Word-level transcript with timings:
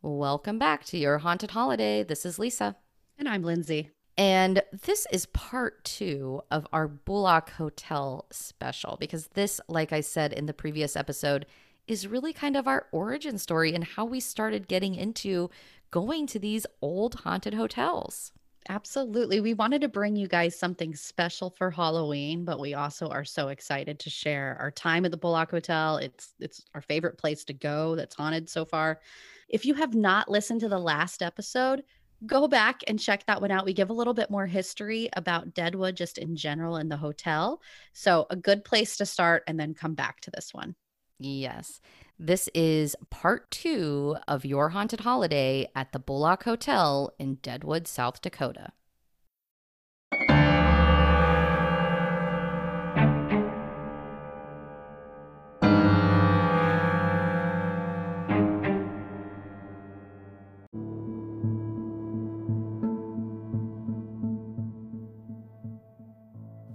Welcome 0.00 0.60
back 0.60 0.84
to 0.86 0.96
your 0.96 1.18
haunted 1.18 1.50
holiday. 1.50 2.04
This 2.04 2.24
is 2.24 2.38
Lisa. 2.38 2.76
And 3.18 3.28
I'm 3.28 3.42
Lindsay. 3.42 3.90
And 4.16 4.62
this 4.84 5.08
is 5.10 5.26
part 5.26 5.82
two 5.82 6.40
of 6.52 6.68
our 6.72 6.86
Bullock 6.86 7.50
Hotel 7.50 8.24
special 8.30 8.96
because 9.00 9.26
this, 9.34 9.60
like 9.66 9.92
I 9.92 10.00
said 10.00 10.32
in 10.32 10.46
the 10.46 10.54
previous 10.54 10.94
episode, 10.94 11.46
is 11.88 12.06
really 12.06 12.32
kind 12.32 12.56
of 12.56 12.68
our 12.68 12.86
origin 12.92 13.38
story 13.38 13.74
and 13.74 13.82
how 13.82 14.04
we 14.04 14.20
started 14.20 14.68
getting 14.68 14.94
into 14.94 15.50
going 15.90 16.28
to 16.28 16.38
these 16.38 16.64
old 16.80 17.16
haunted 17.16 17.54
hotels. 17.54 18.30
Absolutely. 18.68 19.40
We 19.40 19.54
wanted 19.54 19.80
to 19.80 19.88
bring 19.88 20.14
you 20.14 20.28
guys 20.28 20.56
something 20.56 20.94
special 20.94 21.50
for 21.50 21.72
Halloween, 21.72 22.44
but 22.44 22.60
we 22.60 22.74
also 22.74 23.08
are 23.08 23.24
so 23.24 23.48
excited 23.48 23.98
to 23.98 24.10
share 24.10 24.56
our 24.60 24.70
time 24.70 25.04
at 25.04 25.10
the 25.10 25.16
Bullock 25.16 25.50
Hotel. 25.50 25.96
It's 25.96 26.34
it's 26.38 26.64
our 26.72 26.82
favorite 26.82 27.18
place 27.18 27.42
to 27.46 27.52
go 27.52 27.96
that's 27.96 28.14
haunted 28.14 28.48
so 28.48 28.64
far. 28.64 29.00
If 29.48 29.64
you 29.64 29.74
have 29.74 29.94
not 29.94 30.30
listened 30.30 30.60
to 30.60 30.68
the 30.68 30.78
last 30.78 31.22
episode, 31.22 31.82
go 32.26 32.48
back 32.48 32.82
and 32.86 32.98
check 32.98 33.24
that 33.26 33.40
one 33.40 33.50
out. 33.50 33.64
We 33.64 33.72
give 33.72 33.90
a 33.90 33.94
little 33.94 34.14
bit 34.14 34.30
more 34.30 34.46
history 34.46 35.08
about 35.14 35.54
Deadwood 35.54 35.96
just 35.96 36.18
in 36.18 36.36
general 36.36 36.76
in 36.76 36.88
the 36.88 36.96
hotel. 36.96 37.62
So, 37.92 38.26
a 38.30 38.36
good 38.36 38.64
place 38.64 38.96
to 38.98 39.06
start 39.06 39.44
and 39.46 39.58
then 39.58 39.74
come 39.74 39.94
back 39.94 40.20
to 40.22 40.30
this 40.30 40.52
one. 40.52 40.74
Yes. 41.18 41.80
This 42.18 42.48
is 42.54 42.94
part 43.10 43.50
two 43.50 44.16
of 44.26 44.44
Your 44.44 44.70
Haunted 44.70 45.00
Holiday 45.00 45.68
at 45.74 45.92
the 45.92 45.98
Bullock 45.98 46.44
Hotel 46.44 47.12
in 47.18 47.36
Deadwood, 47.36 47.88
South 47.88 48.20
Dakota. 48.20 48.72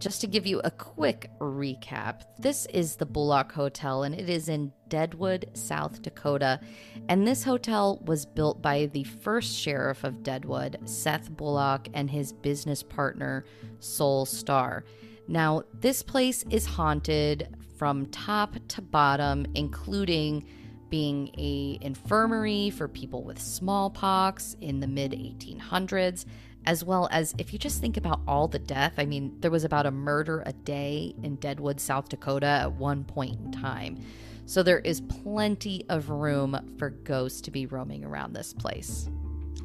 Just 0.04 0.20
to 0.20 0.28
give 0.28 0.46
you 0.46 0.60
a 0.66 0.70
quick 0.70 1.30
recap, 1.40 2.24
this 2.38 2.66
is 2.74 2.98
the 2.98 3.06
Bullock 3.06 3.54
Hotel 3.54 4.04
and 4.04 4.14
it 4.14 4.28
is 4.28 4.50
in 4.50 4.74
Deadwood, 4.90 5.50
South 5.54 6.02
Dakota. 6.02 6.60
And 7.08 7.26
this 7.26 7.46
hotel 7.46 8.02
was 8.04 8.26
built 8.26 8.62
by 8.62 8.88
the 8.88 9.06
first 9.06 9.58
sheriff 9.58 10.04
of 10.04 10.22
Deadwood, 10.22 10.78
Seth 10.84 11.32
Bullock, 11.32 11.88
and 11.94 12.12
his 12.12 12.34
business 12.34 12.84
partner, 12.84 13.46
Sol 13.80 14.26
Star. 14.26 14.84
Now, 15.30 15.64
this 15.74 16.04
place 16.04 16.44
is 16.50 16.66
haunted 16.66 17.56
from 17.78 18.08
top 18.08 18.58
to 18.68 18.82
bottom, 18.82 19.46
including 19.56 20.46
being 20.90 21.30
a 21.38 21.80
infirmary 21.80 22.72
for 22.72 22.90
people 22.90 23.24
with 23.24 23.42
smallpox 23.42 24.58
in 24.60 24.82
the 24.82 24.88
mid 24.88 25.14
1800s 25.14 26.26
as 26.66 26.84
well 26.84 27.08
as 27.12 27.34
if 27.38 27.54
you 27.54 27.60
just 27.60 27.82
think 27.82 27.98
about 27.98 28.22
all 28.28 28.48
the 28.48 28.60
death, 28.60 28.94
I 28.98 29.06
mean, 29.06 29.36
there 29.40 29.52
was 29.52 29.64
about 29.64 29.86
a 29.86 29.92
murder 29.92 30.44
a 30.46 30.54
day 30.54 31.14
in 31.24 31.36
Deadwood, 31.36 31.80
South 31.80 32.10
Dakota 32.10 32.46
at 32.46 32.74
one 32.74 33.04
point 33.04 33.40
in 33.40 33.52
time. 33.52 34.00
So 34.46 34.64
there 34.64 34.80
is 34.80 35.02
plenty 35.02 35.86
of 35.90 36.10
room 36.10 36.76
for 36.78 36.90
ghosts 36.90 37.42
to 37.42 37.52
be 37.52 37.66
roaming 37.66 38.04
around 38.04 38.34
this 38.34 38.54
place. 38.54 39.10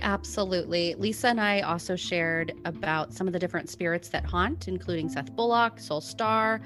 Absolutely. 0.01 0.95
Lisa 0.95 1.29
and 1.29 1.41
I 1.41 1.61
also 1.61 1.97
shared 1.97 2.53
about 2.65 3.13
some 3.13 3.27
of 3.27 3.33
the 3.33 3.39
different 3.39 3.69
spirits 3.69 4.09
that 4.11 4.25
haunt, 4.25 4.69
including 4.69 5.09
Seth 5.09 5.35
Bullock, 5.35 5.81
Sol 5.81 6.01
Star, 6.01 6.61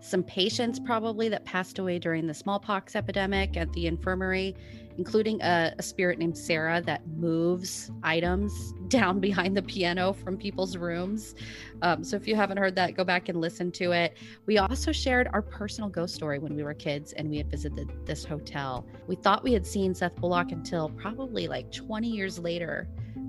some 0.00 0.22
patients 0.22 0.78
probably 0.78 1.30
that 1.30 1.46
passed 1.46 1.78
away 1.78 1.98
during 1.98 2.26
the 2.26 2.34
smallpox 2.34 2.94
epidemic 2.94 3.56
at 3.56 3.72
the 3.72 3.86
infirmary, 3.86 4.54
including 4.98 5.40
a, 5.40 5.72
a, 5.78 5.82
spirit 5.82 6.18
named 6.18 6.36
Sarah 6.36 6.82
that 6.82 7.06
moves 7.08 7.90
items 8.02 8.74
down 8.94 9.18
behind 9.18 9.56
the 9.56 9.62
piano 9.62 10.12
from 10.12 10.36
people's 10.36 10.76
rooms. 10.76 11.34
Um, 11.82 12.04
so 12.04 12.14
if 12.14 12.28
you 12.28 12.36
haven't 12.36 12.58
heard 12.58 12.76
that, 12.76 12.96
go 12.96 13.02
back 13.02 13.28
and 13.28 13.40
listen 13.40 13.72
to 13.72 13.90
it. 13.90 14.16
We 14.46 14.58
also 14.58 14.92
shared 14.92 15.28
our 15.32 15.42
personal 15.42 15.90
ghost 15.90 16.14
story 16.14 16.38
when 16.38 16.54
we 16.54 16.62
were 16.62 16.74
kids 16.74 17.12
and 17.12 17.28
we 17.28 17.38
had 17.38 17.50
visited 17.50 17.90
this 18.06 18.24
hotel. 18.24 18.86
We 19.08 19.16
thought 19.16 19.42
we 19.42 19.52
had 19.52 19.66
seen 19.66 19.96
Seth 19.96 20.14
Bullock 20.14 20.52
until 20.52 20.90
probably 20.90 21.48
like 21.48 21.72
20 21.72 22.08
years 22.08 22.38
later. 22.38 22.86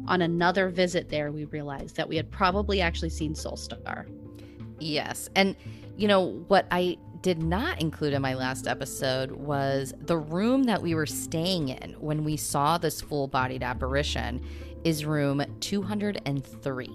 On 0.08 0.22
another 0.22 0.70
visit 0.70 1.10
there, 1.10 1.32
we 1.32 1.46
realized 1.46 1.96
that 1.96 2.08
we 2.08 2.16
had 2.16 2.30
probably 2.30 2.80
actually 2.80 3.10
seen 3.10 3.34
Sol 3.34 3.58
Star. 3.58 4.06
Yes. 4.80 5.32
And, 5.36 5.56
you 5.98 6.08
know, 6.08 6.44
what 6.48 6.68
I 6.70 7.00
did 7.24 7.42
not 7.42 7.82
include 7.82 8.14
in 8.14 8.22
my 8.22 8.36
last 8.36 8.68
episode 8.68 9.32
was 9.32 9.96
the 10.02 10.18
room 10.18 10.66
that 10.66 10.80
we 10.80 10.94
were 10.94 11.08
staying 11.08 11.70
in 11.70 11.96
when 12.00 12.24
we 12.24 12.38
saw 12.38 12.78
this 12.78 13.02
full 13.02 13.28
bodied 13.28 13.64
apparition 13.64 14.46
is 14.86 15.04
room 15.04 15.44
203. 15.60 16.90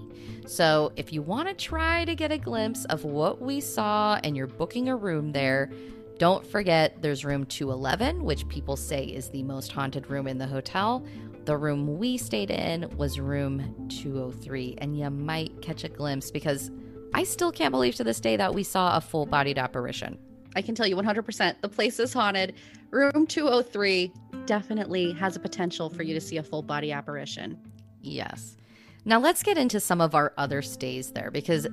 So 0.46 0.92
if 0.96 1.12
you 1.12 1.20
want 1.20 1.48
to 1.48 1.54
try 1.54 2.06
to 2.06 2.14
get 2.14 2.32
a 2.32 2.38
glimpse 2.38 2.86
of 2.86 3.04
what 3.04 3.42
we 3.42 3.60
saw 3.60 4.18
and 4.24 4.34
you're 4.36 4.46
booking 4.46 4.88
a 4.88 4.96
room 4.96 5.32
there, 5.32 5.70
don't 6.18 6.46
forget 6.46 7.02
there's 7.02 7.24
room 7.24 7.44
211, 7.46 8.24
which 8.24 8.46
people 8.48 8.76
say 8.76 9.04
is 9.04 9.28
the 9.28 9.42
most 9.42 9.72
haunted 9.72 10.08
room 10.08 10.26
in 10.26 10.38
the 10.38 10.46
hotel. 10.46 11.04
The 11.46 11.56
room 11.56 11.98
we 11.98 12.16
stayed 12.16 12.50
in 12.50 12.88
was 12.96 13.18
room 13.18 13.88
203, 13.88 14.76
and 14.78 14.98
you 14.98 15.10
might 15.10 15.60
catch 15.60 15.84
a 15.84 15.88
glimpse 15.88 16.30
because 16.30 16.70
I 17.12 17.24
still 17.24 17.50
can't 17.50 17.72
believe 17.72 17.96
to 17.96 18.04
this 18.04 18.20
day 18.20 18.36
that 18.36 18.54
we 18.54 18.62
saw 18.62 18.96
a 18.96 19.00
full 19.00 19.26
bodied 19.26 19.58
apparition. 19.58 20.18
I 20.54 20.62
can 20.62 20.74
tell 20.74 20.86
you 20.86 20.96
100% 20.96 21.60
the 21.60 21.68
place 21.68 21.98
is 21.98 22.12
haunted. 22.12 22.54
Room 22.90 23.26
203 23.26 24.12
definitely 24.46 25.12
has 25.12 25.36
a 25.36 25.40
potential 25.40 25.88
for 25.88 26.02
you 26.02 26.14
to 26.14 26.20
see 26.20 26.36
a 26.36 26.42
full 26.42 26.62
body 26.62 26.92
apparition. 26.92 27.58
Yes. 28.00 28.56
Now 29.04 29.18
let's 29.18 29.42
get 29.42 29.58
into 29.58 29.80
some 29.80 30.00
of 30.00 30.14
our 30.14 30.32
other 30.36 30.62
stays 30.62 31.12
there 31.12 31.30
because 31.30 31.66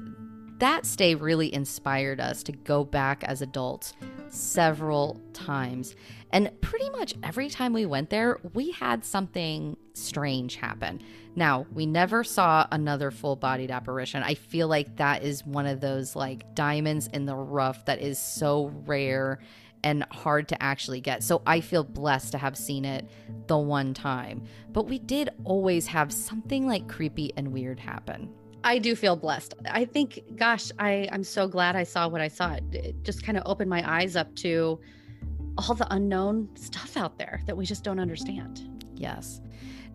that 0.59 0.85
stay 0.85 1.13
really 1.13 1.53
inspired 1.53 2.19
us 2.19 2.41
to 2.43 2.51
go 2.51 2.83
back 2.83 3.23
as 3.23 3.41
adults 3.41 3.93
several 4.29 5.21
times. 5.33 5.95
And 6.31 6.51
pretty 6.61 6.89
much 6.89 7.13
every 7.23 7.49
time 7.49 7.73
we 7.73 7.85
went 7.85 8.09
there, 8.09 8.39
we 8.53 8.71
had 8.71 9.05
something 9.05 9.77
strange 9.93 10.55
happen. 10.55 11.01
Now, 11.35 11.67
we 11.71 11.85
never 11.85 12.23
saw 12.23 12.65
another 12.71 13.11
full 13.11 13.35
bodied 13.35 13.71
apparition. 13.71 14.23
I 14.23 14.33
feel 14.33 14.67
like 14.67 14.97
that 14.97 15.23
is 15.23 15.45
one 15.45 15.67
of 15.67 15.79
those 15.79 16.15
like 16.15 16.55
diamonds 16.55 17.07
in 17.13 17.25
the 17.25 17.35
rough 17.35 17.85
that 17.85 18.01
is 18.01 18.17
so 18.17 18.73
rare 18.85 19.39
and 19.83 20.05
hard 20.11 20.47
to 20.49 20.61
actually 20.61 21.01
get. 21.01 21.23
So 21.23 21.41
I 21.45 21.61
feel 21.61 21.83
blessed 21.83 22.31
to 22.33 22.37
have 22.37 22.57
seen 22.57 22.85
it 22.85 23.09
the 23.47 23.57
one 23.57 23.93
time. 23.93 24.43
But 24.71 24.87
we 24.87 24.99
did 24.99 25.29
always 25.43 25.87
have 25.87 26.11
something 26.11 26.67
like 26.67 26.87
creepy 26.87 27.33
and 27.37 27.53
weird 27.53 27.79
happen. 27.79 28.29
I 28.63 28.79
do 28.79 28.95
feel 28.95 29.15
blessed. 29.15 29.53
I 29.69 29.85
think, 29.85 30.23
gosh, 30.35 30.71
I, 30.79 31.07
I'm 31.11 31.23
so 31.23 31.47
glad 31.47 31.75
I 31.75 31.83
saw 31.83 32.07
what 32.07 32.21
I 32.21 32.27
saw. 32.27 32.53
It, 32.53 32.63
it 32.73 33.03
just 33.03 33.23
kind 33.23 33.37
of 33.37 33.43
opened 33.45 33.69
my 33.69 33.89
eyes 33.89 34.15
up 34.15 34.35
to 34.37 34.79
all 35.57 35.73
the 35.73 35.87
unknown 35.93 36.49
stuff 36.55 36.97
out 36.97 37.17
there 37.17 37.41
that 37.45 37.55
we 37.55 37.65
just 37.65 37.83
don't 37.83 37.99
understand. 37.99 38.85
Yes. 38.95 39.41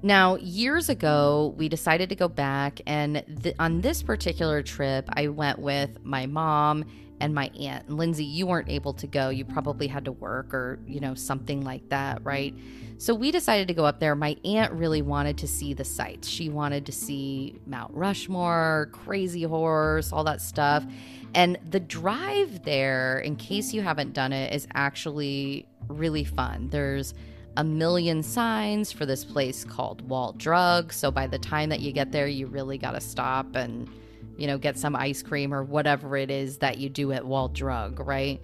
Now, 0.03 0.37
years 0.37 0.89
ago, 0.89 1.55
we 1.57 1.69
decided 1.69 2.09
to 2.09 2.17
go 2.17 2.27
back, 2.27 2.81
and 2.87 3.23
th- 3.43 3.55
on 3.61 3.83
this 3.83 4.03
particular 4.03 4.61
trip, 4.63 5.09
I 5.13 5.29
went 5.29 5.61
with 5.61 6.03
my 6.03 6.27
mom 6.27 6.87
and 7.23 7.35
my 7.35 7.51
aunt. 7.59 7.87
And 7.87 7.97
Lindsay, 7.97 8.25
you 8.25 8.47
weren't 8.47 8.69
able 8.69 8.93
to 8.95 9.07
go. 9.07 9.29
You 9.31 9.45
probably 9.45 9.87
had 9.87 10.05
to 10.07 10.13
work 10.13 10.53
or, 10.53 10.81
you 10.87 10.99
know, 11.01 11.15
something 11.15 11.63
like 11.63 11.89
that, 11.91 12.23
right? 12.25 12.53
So 12.99 13.15
we 13.15 13.31
decided 13.31 13.69
to 13.69 13.75
go 13.75 13.87
up 13.87 14.01
there. 14.01 14.15
My 14.17 14.37
aunt 14.45 14.73
really 14.73 15.03
wanted 15.03 15.39
to 15.39 15.47
see 15.47 15.73
the 15.73 15.85
sights. 15.85 16.29
She 16.29 16.49
wanted 16.49 16.85
to 16.87 16.93
see 16.93 17.61
Mount 17.65 17.95
Rushmore, 17.95 18.91
crazy 18.93 19.45
horse, 19.45 20.13
all 20.13 20.25
that 20.25 20.43
stuff. 20.43 20.85
And 21.35 21.59
the 21.71 21.81
drive 21.81 22.65
there, 22.65 23.21
in 23.21 23.37
case 23.37 23.73
you 23.73 23.83
haven't 23.83 24.13
done 24.13 24.33
it, 24.33 24.53
is 24.53 24.67
actually 24.75 25.67
really 25.89 26.25
fun. 26.25 26.69
There's 26.71 27.15
a 27.57 27.63
million 27.63 28.23
signs 28.23 28.91
for 28.91 29.07
this 29.07 29.25
place 29.25 29.65
called 29.65 30.09
Wall 30.09 30.33
Drug. 30.33 30.93
So 30.93 31.11
by 31.13 31.29
the 31.29 31.39
time 31.39 31.69
that 31.69 31.81
you 31.81 31.93
get 31.93 32.11
there, 32.11 32.27
you 32.27 32.49
really 32.49 32.79
got 32.79 32.93
to 32.93 33.01
stop 33.01 33.55
and 33.55 33.89
you 34.37 34.47
know, 34.47 34.59
get 34.59 34.79
some 34.79 34.97
ice 34.97 35.23
cream 35.23 35.53
or 35.53 35.63
whatever 35.63 36.17
it 36.17 36.31
is 36.31 36.59
that 36.59 36.79
you 36.79 36.89
do 36.89 37.13
at 37.13 37.25
Wall 37.25 37.49
Drug, 37.49 38.01
right? 38.01 38.41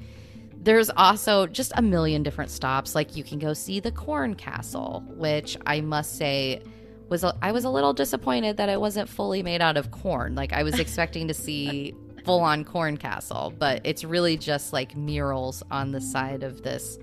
There's 0.61 0.90
also 0.90 1.46
just 1.46 1.73
a 1.76 1.82
million 1.82 2.23
different 2.23 2.50
stops. 2.50 2.94
Like 2.94 3.17
you 3.17 3.25
can 3.25 3.38
go 3.38 3.55
see 3.55 3.81
the 3.81 3.93
Corn 3.93 4.35
Castle, 4.35 5.05
which 5.08 5.56
I 5.67 5.81
must 5.81 6.17
say 6.17 6.62
was 7.08 7.25
a, 7.25 7.37
I 7.40 7.52
was 7.52 7.64
a 7.64 7.70
little 7.70 7.93
disappointed 7.93 8.56
that 8.58 8.69
it 8.69 8.81
wasn't 8.81 9.08
fully 9.08 9.43
made 9.43 9.62
out 9.62 9.76
of 9.76 9.90
corn. 9.90 10.35
Like 10.35 10.52
I 10.52 10.62
was 10.62 10.79
expecting 10.81 11.29
to 11.29 11.35
see 11.35 11.94
full 12.25 12.40
on 12.40 12.64
corn 12.64 12.96
castle, 12.96 13.55
but 13.58 13.81
it's 13.85 14.05
really 14.05 14.37
just 14.37 14.73
like 14.73 14.96
murals 14.96 15.62
on 15.70 15.93
the 15.93 16.00
side 16.00 16.43
of 16.43 16.62
this 16.62 16.99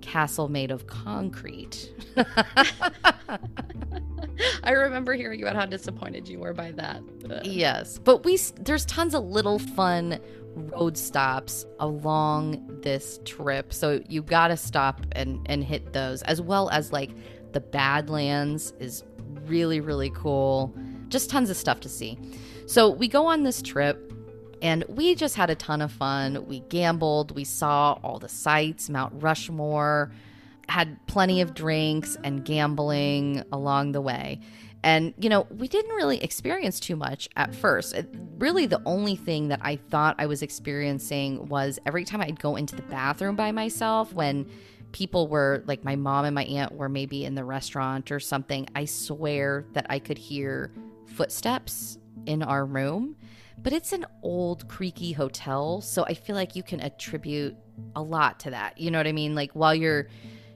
castle 0.00 0.48
made 0.48 0.70
of 0.70 0.86
concrete. 0.86 1.90
I 4.64 4.72
remember 4.72 5.14
hearing 5.14 5.42
about 5.42 5.56
how 5.56 5.66
disappointed 5.66 6.28
you 6.28 6.38
were 6.38 6.52
by 6.52 6.72
that. 6.72 7.02
Yes, 7.44 7.98
but 7.98 8.24
we 8.24 8.36
there's 8.60 8.84
tons 8.86 9.14
of 9.14 9.24
little 9.24 9.58
fun 9.58 10.20
road 10.54 10.96
stops 10.96 11.66
along 11.80 12.80
this 12.82 13.18
trip, 13.24 13.72
so 13.72 14.00
you 14.08 14.22
got 14.22 14.48
to 14.48 14.56
stop 14.56 15.00
and 15.12 15.40
and 15.46 15.64
hit 15.64 15.92
those 15.92 16.22
as 16.22 16.40
well 16.40 16.70
as 16.70 16.92
like 16.92 17.10
The 17.52 17.60
Badlands 17.60 18.72
is 18.78 19.04
really, 19.46 19.80
really 19.80 20.10
cool. 20.10 20.74
Just 21.08 21.30
tons 21.30 21.50
of 21.50 21.56
stuff 21.56 21.80
to 21.80 21.88
see. 21.88 22.18
So 22.66 22.90
we 22.90 23.08
go 23.08 23.26
on 23.26 23.42
this 23.42 23.60
trip 23.62 24.12
and 24.62 24.84
we 24.88 25.14
just 25.14 25.36
had 25.36 25.50
a 25.50 25.54
ton 25.54 25.82
of 25.82 25.92
fun. 25.92 26.46
We 26.46 26.60
gambled, 26.60 27.34
we 27.36 27.44
saw 27.44 27.98
all 28.02 28.18
the 28.18 28.28
sights, 28.28 28.88
Mount 28.88 29.12
Rushmore, 29.22 30.10
had 30.68 30.98
plenty 31.06 31.40
of 31.40 31.54
drinks 31.54 32.16
and 32.24 32.44
gambling 32.44 33.42
along 33.52 33.92
the 33.92 34.00
way. 34.00 34.40
And, 34.84 35.14
you 35.18 35.30
know, 35.30 35.46
we 35.50 35.66
didn't 35.66 35.94
really 35.94 36.22
experience 36.22 36.78
too 36.78 36.94
much 36.94 37.26
at 37.36 37.54
first. 37.54 37.94
It, 37.94 38.14
really, 38.36 38.66
the 38.66 38.82
only 38.84 39.16
thing 39.16 39.48
that 39.48 39.60
I 39.62 39.76
thought 39.76 40.16
I 40.18 40.26
was 40.26 40.42
experiencing 40.42 41.48
was 41.48 41.78
every 41.86 42.04
time 42.04 42.20
I'd 42.20 42.38
go 42.38 42.56
into 42.56 42.76
the 42.76 42.82
bathroom 42.82 43.34
by 43.34 43.50
myself 43.50 44.12
when 44.12 44.46
people 44.92 45.26
were 45.26 45.64
like 45.66 45.84
my 45.84 45.96
mom 45.96 46.26
and 46.26 46.34
my 46.34 46.44
aunt 46.44 46.72
were 46.72 46.90
maybe 46.90 47.24
in 47.24 47.34
the 47.34 47.44
restaurant 47.44 48.12
or 48.12 48.20
something, 48.20 48.68
I 48.76 48.84
swear 48.84 49.64
that 49.72 49.86
I 49.88 49.98
could 49.98 50.18
hear 50.18 50.70
footsteps 51.06 51.98
in 52.26 52.42
our 52.42 52.66
room. 52.66 53.16
But 53.56 53.72
it's 53.72 53.92
an 53.92 54.04
old, 54.22 54.68
creaky 54.68 55.12
hotel. 55.12 55.80
So 55.80 56.04
I 56.04 56.12
feel 56.12 56.36
like 56.36 56.56
you 56.56 56.62
can 56.62 56.80
attribute 56.80 57.56
a 57.96 58.02
lot 58.02 58.40
to 58.40 58.50
that. 58.50 58.78
You 58.78 58.90
know 58.90 58.98
what 58.98 59.06
I 59.06 59.12
mean? 59.12 59.34
Like 59.34 59.52
while 59.52 59.74
you're 59.74 60.08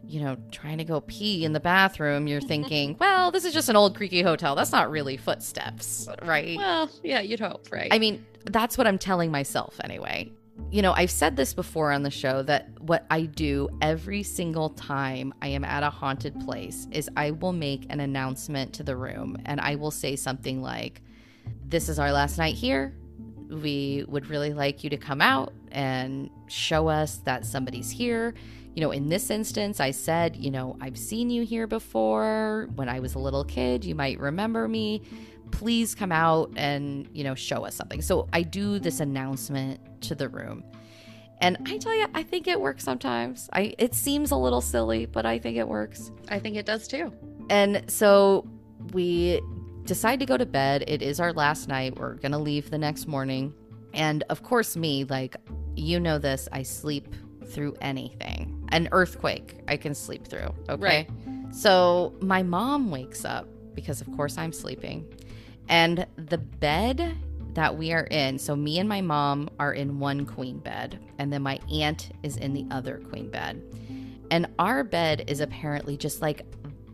you 0.09 0.21
know, 0.21 0.37
trying 0.51 0.79
to 0.79 0.85
go 0.85 1.03
pee 1.03 1.45
in 1.45 1.53
the 1.53 1.61
bathroom, 1.61 2.27
you're 2.27 2.41
thinking, 2.41 2.97
well, 3.01 3.31
this 3.31 3.45
is 3.45 3.53
just 3.53 3.69
an 3.69 3.77
old 3.77 3.95
creaky 3.95 4.23
hotel. 4.23 4.55
That's 4.55 4.73
not 4.73 4.91
really 4.91 5.17
footsteps, 5.17 6.09
right? 6.23 6.57
Well, 6.57 6.91
yeah, 7.05 7.21
you'd 7.21 7.41
hope, 7.41 7.69
right? 7.71 7.89
I 7.93 7.99
mean, 7.99 8.25
that's 8.47 8.79
what 8.79 8.87
I'm 8.87 8.99
telling 8.99 9.31
myself 9.31 9.79
anyway. 9.85 10.33
You 10.71 10.83
know, 10.83 10.93
I've 10.93 11.11
said 11.11 11.37
this 11.37 11.55
before 11.55 11.93
on 11.93 12.03
the 12.03 12.11
show 12.11 12.43
that 12.43 12.69
what 12.81 13.07
I 13.11 13.23
do 13.23 13.69
every 13.81 14.23
single 14.23 14.71
time 14.71 15.33
I 15.41 15.49
am 15.49 15.65
at 15.65 15.83
a 15.83 15.91
haunted 15.91 16.41
place 16.41 16.89
is 16.91 17.09
I 17.17 17.31
will 17.31 17.53
make 17.53 17.87
an 17.91 18.01
announcement 18.01 18.73
to 18.75 18.83
the 18.83 18.97
room 18.97 19.37
and 19.45 19.61
I 19.61 19.77
will 19.77 19.93
say 19.93 20.17
something 20.17 20.61
like, 20.63 21.03
This 21.65 21.89
is 21.89 21.99
our 21.99 22.11
last 22.13 22.39
night 22.39 22.55
here. 22.55 22.95
We 23.51 24.05
would 24.09 24.29
really 24.29 24.53
like 24.53 24.83
you 24.83 24.91
to 24.91 24.97
come 24.97 25.21
out 25.21 25.53
and 25.71 26.29
show 26.49 26.89
us 26.89 27.19
that 27.19 27.47
somebody's 27.47 27.91
here 27.91 28.35
you 28.79 28.85
know, 28.85 28.93
in 28.93 29.09
this 29.09 29.29
instance, 29.29 29.81
I 29.81 29.91
said, 29.91 30.37
you 30.37 30.53
know, 30.53 30.77
I've 30.81 30.97
seen 30.97 31.31
you 31.31 31.43
here 31.43 31.67
before 31.67 32.69
when 32.77 32.89
I 32.89 33.01
was 33.01 33.17
a 33.17 33.19
little 33.19 33.43
kid. 33.43 33.85
You 33.85 33.97
might 33.97 34.21
remember 34.21 34.69
me. 34.69 35.03
Please 35.51 35.97
come 35.97 36.13
out 36.13 36.53
and, 36.55 37.09
you 37.13 37.25
know, 37.25 37.35
show 37.35 37.67
us 37.67 37.75
something. 37.75 38.01
So 38.01 38.29
I 38.33 38.43
do 38.43 38.79
this 38.79 39.01
announcement 39.01 39.81
to 40.03 40.15
the 40.15 40.29
room. 40.29 40.63
And 41.41 41.59
I 41.67 41.79
tell 41.79 41.93
you, 41.93 42.07
I 42.15 42.23
think 42.23 42.47
it 42.47 42.61
works 42.61 42.85
sometimes. 42.85 43.51
I 43.53 43.75
it 43.79 43.97
seems 43.97 44.31
a 44.31 44.37
little 44.37 44.61
silly, 44.61 45.07
but 45.07 45.27
I 45.27 45.41
think 45.41 45.57
it 45.57 45.67
works. 45.67 46.13
I 46.29 46.39
think 46.39 46.55
it 46.55 46.65
does 46.65 46.87
too. 46.87 47.13
And 47.51 47.83
so 47.91 48.47
we 48.93 49.41
decide 49.87 50.21
to 50.21 50.27
go 50.27 50.37
to 50.37 50.47
bed. 50.47 50.85
It 50.87 51.03
is 51.03 51.19
our 51.19 51.33
last 51.33 51.67
night. 51.67 51.99
We're 51.99 52.15
going 52.15 52.31
to 52.31 52.39
leave 52.39 52.71
the 52.71 52.79
next 52.79 53.09
morning. 53.09 53.53
And 53.93 54.23
of 54.31 54.45
course, 54.45 54.77
me, 54.77 55.03
like, 55.03 55.35
you 55.75 55.99
know 55.99 56.19
this, 56.19 56.49
I 56.53 56.63
sleep 56.63 57.13
through 57.45 57.75
anything 57.81 58.48
an 58.71 58.89
earthquake 58.93 59.61
I 59.69 59.77
can 59.77 59.95
sleep 59.95 60.27
through. 60.27 60.55
Okay. 60.69 60.83
Right. 60.83 61.11
So 61.51 62.15
my 62.21 62.43
mom 62.43 62.91
wakes 62.91 63.25
up 63.25 63.49
because, 63.75 64.01
of 64.01 64.15
course, 64.17 64.37
I'm 64.39 64.53
sleeping. 64.53 65.07
And 65.69 66.07
the 66.17 66.39
bed 66.39 67.17
that 67.55 67.77
we 67.77 67.93
are 67.93 68.05
in, 68.05 68.39
so 68.39 68.55
me 68.55 68.79
and 68.79 68.89
my 68.89 69.01
mom 69.01 69.49
are 69.59 69.73
in 69.73 69.99
one 69.99 70.27
queen 70.27 70.59
bed, 70.59 71.01
and 71.19 71.33
then 71.33 71.43
my 71.43 71.59
aunt 71.73 72.11
is 72.23 72.37
in 72.37 72.53
the 72.53 72.67
other 72.71 72.99
queen 73.09 73.31
bed. 73.31 73.63
And 74.31 74.47
our 74.59 74.85
bed 74.85 75.25
is 75.27 75.41
apparently 75.41 75.97
just 75.97 76.21
like 76.23 76.45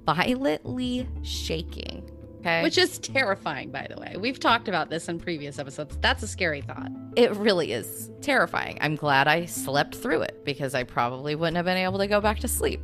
violently 0.05 1.09
shaking. 1.23 2.04
Okay. 2.45 2.63
Which 2.63 2.77
is 2.77 2.99
terrifying, 2.99 3.71
by 3.71 3.87
the 3.89 3.99
way. 3.99 4.17
We've 4.19 4.39
talked 4.39 4.69
about 4.69 4.91
this 4.91 5.09
in 5.09 5.19
previous 5.19 5.59
episodes. 5.59 5.97
That's 6.03 6.23
a 6.23 6.27
scary 6.27 6.61
thought. 6.61 6.91
It 7.17 7.35
really 7.37 7.73
is 7.73 8.11
terrifying. 8.21 8.77
I'm 8.83 8.97
glad 8.97 9.27
I 9.29 9.47
slept 9.47 9.95
through 9.95 10.23
it 10.23 10.45
because 10.45 10.75
I 10.75 10.83
probably 10.83 11.37
wouldn't 11.37 11.57
have 11.57 11.65
been 11.65 11.79
able 11.79 11.99
to 12.01 12.07
go 12.07 12.21
back 12.21 12.41
to 12.41 12.49
sleep. 12.49 12.83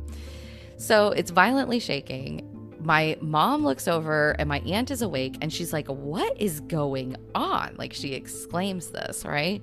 So 0.77 1.09
it's 1.09 1.29
violently 1.29 1.79
shaking. 1.79 2.73
My 2.79 3.15
mom 3.21 3.63
looks 3.63 3.87
over 3.87 4.31
and 4.39 4.49
my 4.49 4.61
aunt 4.61 4.89
is 4.89 5.03
awake 5.03 5.37
and 5.41 5.53
she's 5.53 5.71
like, 5.71 5.87
What 5.87 6.41
is 6.41 6.61
going 6.61 7.15
on? 7.35 7.75
Like 7.77 7.93
she 7.93 8.13
exclaims 8.13 8.89
this, 8.89 9.23
right? 9.25 9.61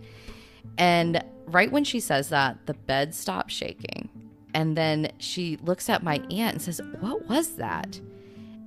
And 0.76 1.24
right 1.46 1.72
when 1.72 1.82
she 1.82 1.98
says 1.98 2.28
that, 2.28 2.66
the 2.66 2.74
bed 2.74 3.16
stops 3.16 3.52
shaking. 3.52 4.10
And 4.54 4.76
then 4.76 5.10
she 5.18 5.56
looks 5.56 5.88
at 5.88 6.04
my 6.04 6.18
aunt 6.30 6.54
and 6.54 6.62
says, 6.62 6.80
What 7.00 7.28
was 7.28 7.56
that? 7.56 8.00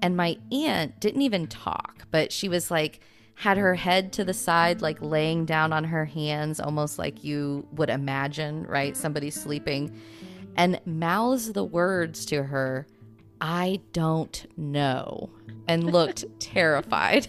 And 0.01 0.17
my 0.17 0.37
aunt 0.51 0.99
didn't 0.99 1.21
even 1.21 1.47
talk, 1.47 2.07
but 2.11 2.31
she 2.31 2.49
was 2.49 2.71
like, 2.71 3.01
had 3.35 3.57
her 3.57 3.73
head 3.73 4.13
to 4.13 4.23
the 4.23 4.33
side, 4.33 4.81
like 4.81 5.01
laying 5.01 5.45
down 5.45 5.73
on 5.73 5.83
her 5.83 6.05
hands, 6.05 6.59
almost 6.59 6.99
like 6.99 7.23
you 7.23 7.67
would 7.71 7.89
imagine, 7.89 8.65
right? 8.67 8.95
Somebody 8.95 9.31
sleeping, 9.31 9.99
and 10.55 10.79
mouths 10.85 11.53
the 11.53 11.63
words 11.63 12.25
to 12.27 12.43
her, 12.43 12.85
I 13.39 13.79
don't 13.93 14.45
know, 14.57 15.29
and 15.67 15.91
looked 15.91 16.25
terrified. 16.39 17.27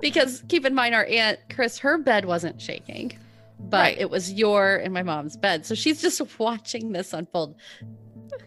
Because 0.00 0.42
keep 0.48 0.64
in 0.64 0.74
mind, 0.74 0.94
our 0.94 1.04
aunt, 1.04 1.38
Chris, 1.54 1.78
her 1.78 1.98
bed 1.98 2.24
wasn't 2.24 2.60
shaking, 2.60 3.16
but 3.60 3.76
right. 3.76 3.98
it 3.98 4.10
was 4.10 4.32
your 4.32 4.76
and 4.76 4.92
my 4.92 5.02
mom's 5.02 5.36
bed. 5.36 5.64
So 5.66 5.74
she's 5.74 6.02
just 6.02 6.20
watching 6.38 6.92
this 6.92 7.12
unfold. 7.12 7.54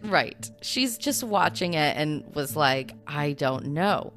Right. 0.02 0.50
She's 0.62 0.98
just 0.98 1.24
watching 1.24 1.74
it 1.74 1.96
and 1.96 2.24
was 2.34 2.56
like, 2.56 2.94
I 3.06 3.32
don't 3.32 3.66
know. 3.66 4.12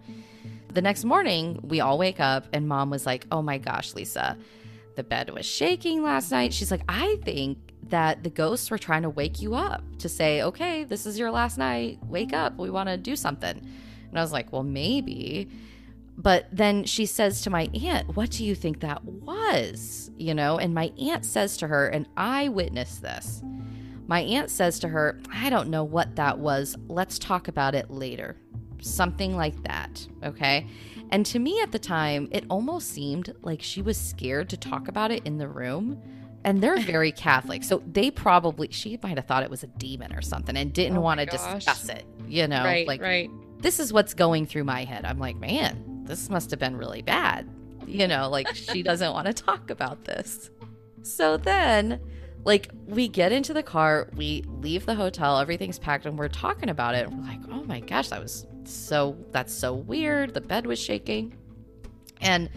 The 0.74 0.82
next 0.82 1.04
morning, 1.04 1.60
we 1.64 1.80
all 1.80 1.98
wake 1.98 2.20
up 2.20 2.46
and 2.54 2.68
mom 2.68 2.90
was 2.90 3.06
like, 3.06 3.26
Oh 3.32 3.42
my 3.42 3.58
gosh, 3.58 3.96
Lisa, 3.96 4.38
the 4.96 5.04
bed 5.04 5.32
was 5.32 5.46
shaking 5.46 6.04
last 6.04 6.32
night. 6.32 6.54
She's 6.54 6.72
like, 6.72 6.84
I 6.88 7.18
think 7.24 7.58
that 7.90 8.24
the 8.24 8.30
ghosts 8.30 8.70
were 8.70 8.78
trying 8.78 9.02
to 9.02 9.10
wake 9.10 9.42
you 9.42 9.56
up 9.56 9.84
to 10.00 10.10
say, 10.10 10.44
Okay, 10.44 10.84
this 10.84 11.06
is 11.06 11.18
your 11.18 11.32
last 11.32 11.58
night. 11.58 12.00
Wake 12.06 12.34
up. 12.34 12.58
We 12.58 12.70
want 12.70 12.90
to 12.90 12.98
do 12.98 13.16
something. 13.16 13.58
And 14.10 14.18
I 14.18 14.22
was 14.22 14.32
like, 14.32 14.52
Well, 14.52 14.64
maybe. 14.64 15.50
But 16.18 16.48
then 16.52 16.84
she 16.84 17.06
says 17.06 17.42
to 17.44 17.50
my 17.50 17.70
aunt, 17.82 18.16
What 18.16 18.30
do 18.30 18.46
you 18.46 18.54
think 18.54 18.82
that 18.82 19.04
was? 19.06 20.12
You 20.18 20.36
know, 20.36 20.60
and 20.60 20.74
my 20.74 20.92
aunt 21.00 21.26
says 21.26 21.58
to 21.58 21.68
her, 21.68 21.88
and 21.88 22.08
I 22.18 22.50
witnessed 22.50 23.02
this 23.02 23.42
my 24.10 24.22
aunt 24.22 24.50
says 24.50 24.80
to 24.80 24.88
her, 24.88 25.20
I 25.32 25.52
don't 25.52 25.70
know 25.70 25.84
what 25.84 26.16
that 26.16 26.40
was. 26.40 26.76
Let's 26.88 27.20
talk 27.20 27.48
about 27.48 27.76
it 27.76 27.92
later. 27.92 28.36
Something 28.82 29.36
like 29.36 29.62
that. 29.66 30.08
Okay. 30.24 30.66
And 31.12 31.24
to 31.28 31.38
me 31.38 31.62
at 31.62 31.72
the 31.72 31.78
time, 31.78 32.28
it 32.32 32.44
almost 32.50 32.90
seemed 32.90 33.32
like 33.44 33.62
she 33.62 33.84
was 33.84 33.98
scared 33.98 34.50
to 34.50 34.58
talk 34.58 34.88
about 34.88 35.12
it 35.12 35.22
in 35.28 35.38
the 35.38 35.48
room. 35.48 36.02
And 36.44 36.60
they're 36.60 36.80
very 36.80 37.12
Catholic. 37.12 37.64
So 37.64 37.84
they 37.86 38.10
probably, 38.10 38.70
she 38.72 38.98
might 39.04 39.16
have 39.16 39.28
thought 39.28 39.44
it 39.44 39.50
was 39.50 39.62
a 39.62 39.68
demon 39.68 40.12
or 40.16 40.24
something 40.24 40.58
and 40.58 40.74
didn't 40.74 40.98
oh 40.98 41.02
want 41.02 41.20
to 41.20 41.28
discuss 41.28 41.88
it. 41.88 42.04
You 42.28 42.48
know, 42.48 42.64
right, 42.64 42.88
like, 42.88 43.04
right. 43.04 43.30
this 43.60 43.80
is 43.80 43.94
what's 43.94 44.16
going 44.16 44.48
through 44.48 44.64
my 44.64 44.86
head. 44.86 45.06
I'm 45.06 45.20
like, 45.20 45.36
man, 45.36 46.06
this 46.06 46.32
must 46.32 46.50
have 46.50 46.60
been 46.60 46.78
really 46.78 47.04
bad. 47.04 47.48
You 47.86 48.08
know, 48.08 48.28
like 48.28 48.48
she 48.56 48.82
doesn't 48.82 49.14
want 49.14 49.28
to 49.28 49.34
talk 49.34 49.70
about 49.70 50.06
this. 50.06 50.50
So 51.04 51.38
then 51.38 52.00
like 52.46 52.70
we 52.88 53.08
get 53.08 53.32
into 53.32 53.54
the 53.54 53.64
car, 53.64 54.10
we 54.16 54.44
leave 54.62 54.86
the 54.86 54.96
hotel, 54.96 55.40
everything's 55.40 55.80
packed, 55.80 56.06
and 56.06 56.18
we're 56.18 56.30
talking 56.30 56.70
about 56.70 56.96
it. 56.96 57.10
we're 57.10 57.24
like, 57.24 57.40
oh 57.52 57.64
my 57.64 57.80
gosh, 57.80 58.10
that 58.10 58.22
was 58.22 58.48
so 58.64 59.18
that's 59.32 59.54
so 59.54 59.74
weird. 59.74 60.34
The 60.34 60.42
bed 60.42 60.66
was 60.66 60.80
shaking. 60.80 61.36
And 62.22 62.50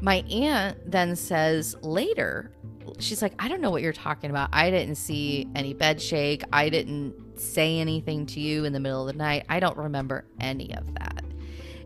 my 0.00 0.16
aunt 0.30 0.90
then 0.90 1.16
says 1.16 1.76
later, 1.82 2.52
she's 2.98 3.22
like, 3.22 3.34
I 3.38 3.48
don't 3.48 3.60
know 3.60 3.70
what 3.70 3.82
you're 3.82 3.92
talking 3.92 4.30
about. 4.30 4.50
I 4.52 4.70
didn't 4.70 4.96
see 4.96 5.48
any 5.54 5.74
bed 5.74 6.00
shake. 6.00 6.42
I 6.52 6.68
didn't 6.68 7.38
say 7.38 7.78
anything 7.78 8.26
to 8.26 8.40
you 8.40 8.64
in 8.64 8.72
the 8.72 8.80
middle 8.80 9.06
of 9.08 9.12
the 9.14 9.18
night. 9.18 9.44
I 9.48 9.60
don't 9.60 9.76
remember 9.76 10.24
any 10.40 10.74
of 10.74 10.92
that. 10.94 11.24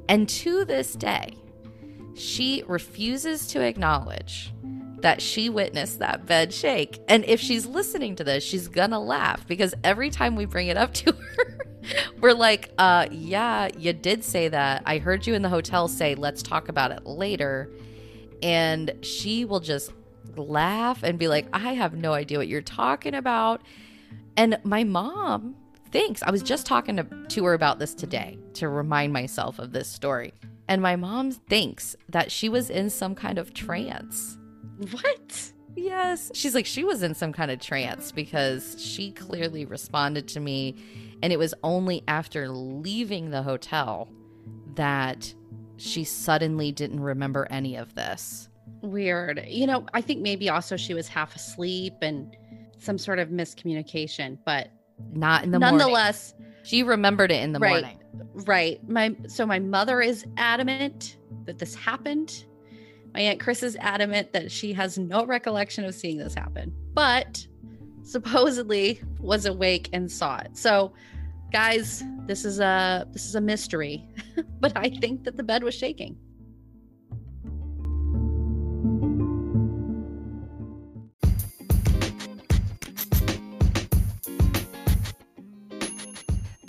And 0.09 0.29
to 0.29 0.65
this 0.65 0.95
day, 0.95 1.37
she 2.15 2.63
refuses 2.67 3.47
to 3.49 3.61
acknowledge 3.61 4.53
that 5.07 5.23
she 5.23 5.49
witnessed 5.49 6.01
that 6.01 6.27
bed 6.27 6.53
shake. 6.53 6.99
And 7.07 7.25
if 7.27 7.39
she's 7.41 7.65
listening 7.65 8.17
to 8.17 8.25
this, 8.25 8.43
she's 8.43 8.67
gonna 8.67 8.99
laugh 8.99 9.47
because 9.47 9.73
every 9.85 10.11
time 10.11 10.35
we 10.35 10.47
bring 10.47 10.67
it 10.67 10.77
up 10.77 10.93
to 10.95 11.13
her, 11.37 11.59
we're 12.21 12.35
like, 12.35 12.73
uh, 12.77 13.07
yeah, 13.13 13.69
you 13.79 13.93
did 13.93 14.25
say 14.25 14.49
that. 14.49 14.83
I 14.85 14.99
heard 14.99 15.25
you 15.25 15.35
in 15.35 15.43
the 15.43 15.49
hotel 15.49 15.87
say, 15.87 16.17
let's 16.17 16.43
talk 16.43 16.69
about 16.69 16.91
it 16.91 17.07
later. 17.07 17.71
And 18.43 18.97
she 19.03 19.45
will 19.45 19.61
just 19.61 19.93
laugh 20.35 21.05
and 21.05 21.21
be 21.21 21.29
like, 21.29 21.47
I 21.53 21.75
have 21.75 21.95
no 21.95 22.13
idea 22.13 22.39
what 22.39 22.49
you're 22.49 22.61
talking 22.61 23.15
about. 23.15 23.63
And 24.37 24.59
my 24.65 24.83
mom 24.83 25.55
thinks, 25.93 26.21
I 26.25 26.33
was 26.33 26.43
just 26.43 26.67
talking 26.67 26.97
to, 26.97 27.05
to 27.05 27.45
her 27.45 27.55
about 27.55 27.79
this 27.79 27.95
today 27.95 28.39
to 28.55 28.69
remind 28.69 29.13
myself 29.13 29.61
of 29.61 29.71
this 29.71 29.89
story. 29.89 30.35
And 30.67 30.83
my 30.83 30.97
mom 30.97 31.31
thinks 31.31 31.95
that 32.09 32.33
she 32.33 32.49
was 32.49 32.71
in 32.71 32.91
some 32.91 33.15
kind 33.15 33.39
of 33.39 33.55
trance 33.55 34.37
what? 34.91 35.53
Yes. 35.77 36.31
She's 36.35 36.55
like, 36.55 36.67
she 36.67 36.85
was 36.85 37.03
in 37.03 37.15
some 37.15 37.33
kind 37.33 37.51
of 37.51 37.61
trance 37.61 38.11
because 38.11 38.77
she 38.83 39.13
clearly 39.13 39.65
responded 39.65 40.27
to 40.29 40.41
me 40.41 40.75
And 41.23 41.33
it 41.33 41.39
was 41.39 41.55
only 41.63 42.03
after 42.09 42.49
leaving 42.49 43.31
the 43.31 43.43
hotel 43.43 44.09
that 44.75 45.35
she 45.77 46.05
suddenly 46.05 46.73
didn't 46.73 47.01
remember 47.01 47.47
any 47.51 47.77
of 47.77 47.95
this. 47.95 48.49
Weird. 48.83 49.45
You 49.49 49.67
know, 49.67 49.87
I 49.95 50.01
think 50.01 50.21
maybe 50.21 50.49
also 50.49 50.77
she 50.77 50.95
was 50.95 51.09
half 51.09 51.35
asleep 51.35 51.95
and 52.03 52.37
some 52.79 52.99
sort 52.99 53.19
of 53.19 53.31
miscommunication, 53.31 54.39
but 54.45 54.69
not 55.13 55.45
in 55.45 55.51
the 55.51 55.59
nonetheless, 55.59 56.35
morning. 56.39 56.55
she 56.63 56.83
remembered 56.83 57.31
it 57.31 57.43
in 57.43 57.53
the 57.53 57.59
right, 57.59 57.83
morning. 57.83 57.99
Right. 58.47 58.89
My 58.89 59.15
so 59.29 59.47
my 59.47 59.59
mother 59.59 60.01
is 60.01 60.25
adamant 60.37 61.17
that 61.45 61.59
this 61.59 61.75
happened. 61.75 62.45
My 63.17 63.23
aunt 63.23 63.41
Chris 63.41 63.63
is 63.63 63.77
adamant 63.81 64.35
that 64.35 64.53
she 64.53 64.75
has 64.75 64.99
no 64.99 65.25
recollection 65.25 65.87
of 65.87 65.95
seeing 65.95 66.19
this 66.19 66.35
happen, 66.35 66.71
but 66.93 67.47
supposedly 68.03 69.01
was 69.19 69.47
awake 69.47 69.89
and 69.95 70.13
saw 70.13 70.37
it. 70.37 70.55
So, 70.55 70.93
guys, 71.51 72.05
this 72.27 72.45
is 72.45 72.61
a 72.61 73.09
this 73.13 73.25
is 73.25 73.35
a 73.35 73.41
mystery, 73.41 74.07
but 74.61 74.77
I 74.77 74.91
think 74.91 75.25
that 75.25 75.39
the 75.39 75.43
bed 75.43 75.65
was 75.65 75.75
shaking. 75.75 76.19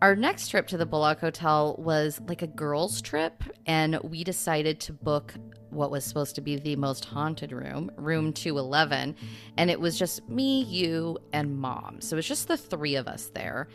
Our 0.00 0.14
next 0.14 0.48
trip 0.48 0.68
to 0.68 0.76
the 0.76 0.86
Bullock 0.86 1.18
Hotel 1.18 1.74
was 1.76 2.20
like 2.28 2.42
a 2.42 2.46
girls' 2.46 3.02
trip, 3.02 3.42
and 3.66 3.98
we 4.04 4.22
decided 4.22 4.78
to 4.80 4.92
book 4.92 5.34
what 5.70 5.90
was 5.90 6.04
supposed 6.04 6.36
to 6.36 6.40
be 6.40 6.54
the 6.54 6.76
most 6.76 7.04
haunted 7.04 7.50
room, 7.50 7.90
room 7.96 8.32
211. 8.32 9.16
And 9.56 9.70
it 9.70 9.80
was 9.80 9.98
just 9.98 10.28
me, 10.28 10.62
you, 10.62 11.18
and 11.32 11.58
mom. 11.58 12.00
So 12.00 12.14
it 12.14 12.18
was 12.18 12.28
just 12.28 12.46
the 12.46 12.56
three 12.56 12.94
of 12.94 13.08
us 13.08 13.32
there. 13.34 13.66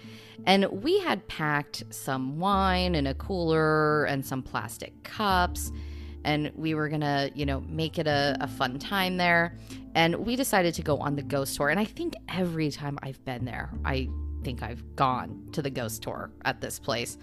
And 0.46 0.66
we 0.72 0.98
had 1.00 1.28
packed 1.28 1.84
some 1.90 2.40
wine 2.40 2.96
and 2.96 3.08
a 3.08 3.14
cooler 3.16 4.06
and 4.06 4.26
some 4.26 4.42
plastic 4.42 5.04
cups. 5.04 5.74
And 6.24 6.52
we 6.56 6.74
were 6.74 6.88
gonna, 6.88 7.32
you 7.36 7.46
know, 7.46 7.60
make 7.68 8.00
it 8.00 8.08
a, 8.08 8.38
a 8.40 8.48
fun 8.48 8.80
time 8.80 9.18
there. 9.18 9.58
And 9.94 10.16
we 10.26 10.38
decided 10.38 10.74
to 10.76 10.82
go 10.82 10.98
on 11.00 11.18
the 11.18 11.22
ghost 11.22 11.58
tour. 11.58 11.68
And 11.68 11.82
I 11.82 11.86
think 11.86 12.16
every 12.30 12.72
time 12.72 12.98
I've 13.04 13.24
been 13.26 13.44
there, 13.44 13.70
I 13.84 14.08
think 14.44 14.64
I've 14.64 14.96
gone 14.96 15.48
to 15.54 15.62
the 15.62 15.70
ghost 15.70 16.04
tour 16.04 16.32
at 16.46 16.62
this 16.62 16.80
place. 16.80 17.18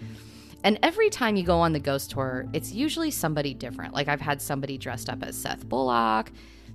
And 0.63 0.77
every 0.83 1.09
time 1.09 1.35
you 1.35 1.43
go 1.43 1.59
on 1.59 1.73
the 1.73 1.79
ghost 1.79 2.11
tour, 2.11 2.45
it's 2.53 2.71
usually 2.71 3.11
somebody 3.11 3.53
different. 3.53 3.93
Like 3.93 4.07
I've 4.07 4.21
had 4.21 4.41
somebody 4.41 4.77
dressed 4.77 5.09
up 5.09 5.23
as 5.23 5.35
Seth 5.35 5.67
Bullock. 5.67 6.31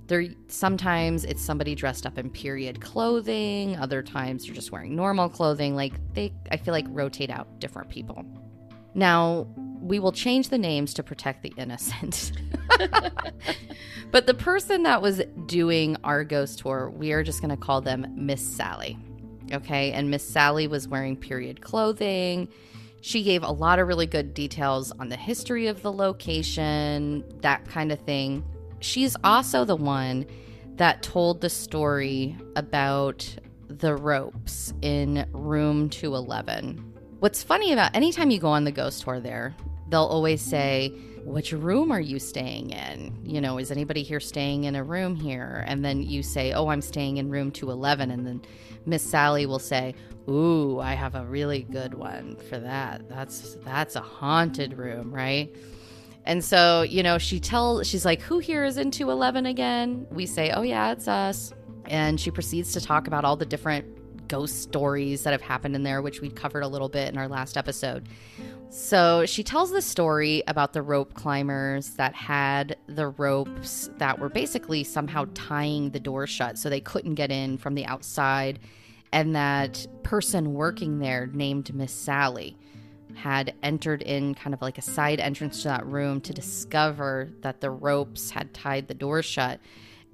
There 0.07 0.25
sometimes 0.47 1.25
it's 1.25 1.43
somebody 1.43 1.75
dressed 1.75 2.05
up 2.05 2.17
in 2.17 2.29
period 2.29 2.81
clothing, 2.81 3.75
other 3.77 4.01
times 4.01 4.45
you're 4.45 4.55
just 4.55 4.71
wearing 4.71 4.95
normal 4.95 5.29
clothing. 5.29 5.75
Like 5.75 5.93
they 6.13 6.33
I 6.51 6.57
feel 6.57 6.73
like 6.73 6.85
rotate 6.89 7.29
out 7.29 7.59
different 7.59 7.89
people. 7.89 8.25
Now, 8.97 9.47
we 9.79 9.99
will 9.99 10.11
change 10.11 10.49
the 10.49 10.57
names 10.57 10.93
to 10.95 11.03
protect 11.03 11.43
the 11.43 11.53
innocent. 11.55 12.31
but 14.11 14.25
the 14.25 14.33
person 14.33 14.83
that 14.83 15.03
was 15.03 15.21
doing 15.45 15.97
our 16.03 16.23
ghost 16.23 16.59
tour, 16.59 16.89
we 16.89 17.11
are 17.11 17.23
just 17.23 17.41
going 17.41 17.51
to 17.51 17.57
call 17.57 17.79
them 17.79 18.07
Miss 18.15 18.41
Sally. 18.41 18.97
Okay. 19.53 19.91
And 19.91 20.09
Miss 20.09 20.27
Sally 20.27 20.67
was 20.67 20.87
wearing 20.87 21.15
period 21.15 21.61
clothing. 21.61 22.47
She 23.01 23.23
gave 23.23 23.43
a 23.43 23.51
lot 23.51 23.79
of 23.79 23.87
really 23.87 24.07
good 24.07 24.33
details 24.33 24.91
on 24.99 25.09
the 25.09 25.15
history 25.15 25.67
of 25.67 25.81
the 25.81 25.91
location, 25.91 27.23
that 27.41 27.67
kind 27.67 27.91
of 27.91 27.99
thing. 28.01 28.43
She's 28.79 29.15
also 29.23 29.65
the 29.65 29.75
one 29.75 30.25
that 30.75 31.03
told 31.03 31.41
the 31.41 31.49
story 31.49 32.35
about 32.55 33.27
the 33.67 33.95
ropes 33.95 34.73
in 34.81 35.27
room 35.31 35.89
211. 35.89 36.93
What's 37.19 37.43
funny 37.43 37.73
about 37.73 37.95
anytime 37.95 38.29
you 38.29 38.39
go 38.39 38.49
on 38.49 38.63
the 38.63 38.71
ghost 38.71 39.03
tour 39.03 39.19
there, 39.19 39.55
they'll 39.89 40.03
always 40.03 40.41
say, 40.41 40.89
which 41.23 41.51
room 41.51 41.91
are 41.91 41.99
you 41.99 42.19
staying 42.19 42.69
in? 42.69 43.17
You 43.23 43.41
know, 43.41 43.57
is 43.57 43.71
anybody 43.71 44.01
here 44.01 44.19
staying 44.19 44.63
in 44.63 44.75
a 44.75 44.83
room 44.83 45.15
here? 45.15 45.65
And 45.67 45.83
then 45.83 46.01
you 46.01 46.23
say, 46.23 46.53
oh, 46.53 46.67
I'm 46.69 46.81
staying 46.81 47.17
in 47.17 47.29
room 47.29 47.51
211. 47.51 48.11
And 48.11 48.25
then 48.25 48.41
Miss 48.87 49.03
Sally 49.03 49.45
will 49.45 49.59
say, 49.59 49.93
ooh, 50.29 50.79
I 50.79 50.93
have 50.93 51.13
a 51.13 51.25
really 51.25 51.63
good 51.63 51.93
one 51.93 52.37
for 52.49 52.57
that. 52.57 53.07
That's 53.09 53.57
that's 53.63 53.95
a 53.95 54.01
haunted 54.01 54.77
room, 54.77 55.13
right? 55.13 55.53
And 56.25 56.43
so, 56.43 56.81
you 56.81 57.03
know, 57.03 57.17
she 57.17 57.39
tells, 57.39 57.87
she's 57.87 58.03
like, 58.03 58.21
who 58.21 58.39
here 58.39 58.65
is 58.65 58.77
in 58.77 58.91
211 58.91 59.45
again? 59.45 60.05
We 60.11 60.25
say, 60.25 60.51
oh, 60.51 60.61
yeah, 60.61 60.91
it's 60.91 61.07
us. 61.07 61.53
And 61.85 62.19
she 62.19 62.31
proceeds 62.31 62.73
to 62.73 62.81
talk 62.81 63.07
about 63.07 63.23
all 63.23 63.37
the 63.37 63.45
different 63.45 64.27
ghost 64.27 64.61
stories 64.61 65.23
that 65.23 65.31
have 65.31 65.41
happened 65.41 65.73
in 65.73 65.83
there, 65.83 66.01
which 66.01 66.19
we 66.19 66.29
covered 66.29 66.63
a 66.63 66.67
little 66.67 66.89
bit 66.89 67.07
in 67.13 67.17
our 67.17 67.29
last 67.29 67.55
episode. 67.55 68.09
So 68.69 69.25
she 69.25 69.43
tells 69.43 69.71
the 69.71 69.81
story 69.81 70.43
about 70.45 70.73
the 70.73 70.81
rope 70.81 71.13
climbers 71.13 71.91
that 71.91 72.13
had 72.13 72.75
the 72.87 73.07
ropes 73.07 73.89
that 73.97 74.19
were 74.19 74.29
basically 74.29 74.83
somehow 74.83 75.25
tying 75.33 75.91
the 75.91 75.99
door 75.99 76.27
shut 76.27 76.57
so 76.57 76.69
they 76.69 76.81
couldn't 76.81 77.15
get 77.15 77.31
in 77.31 77.57
from 77.57 77.75
the 77.75 77.85
outside. 77.85 78.59
And 79.13 79.35
that 79.35 79.87
person 80.03 80.53
working 80.53 80.99
there, 80.99 81.27
named 81.27 81.73
Miss 81.73 81.93
Sally, 81.93 82.57
had 83.15 83.55
entered 83.63 84.01
in 84.03 84.35
kind 84.35 84.53
of 84.53 84.61
like 84.61 84.77
a 84.77 84.81
side 84.81 85.19
entrance 85.19 85.61
to 85.61 85.69
that 85.69 85.85
room 85.85 86.19
to 86.21 86.33
discover 86.33 87.31
that 87.41 87.61
the 87.61 87.71
ropes 87.71 88.29
had 88.29 88.53
tied 88.53 88.87
the 88.87 88.93
door 88.93 89.23
shut. 89.23 89.59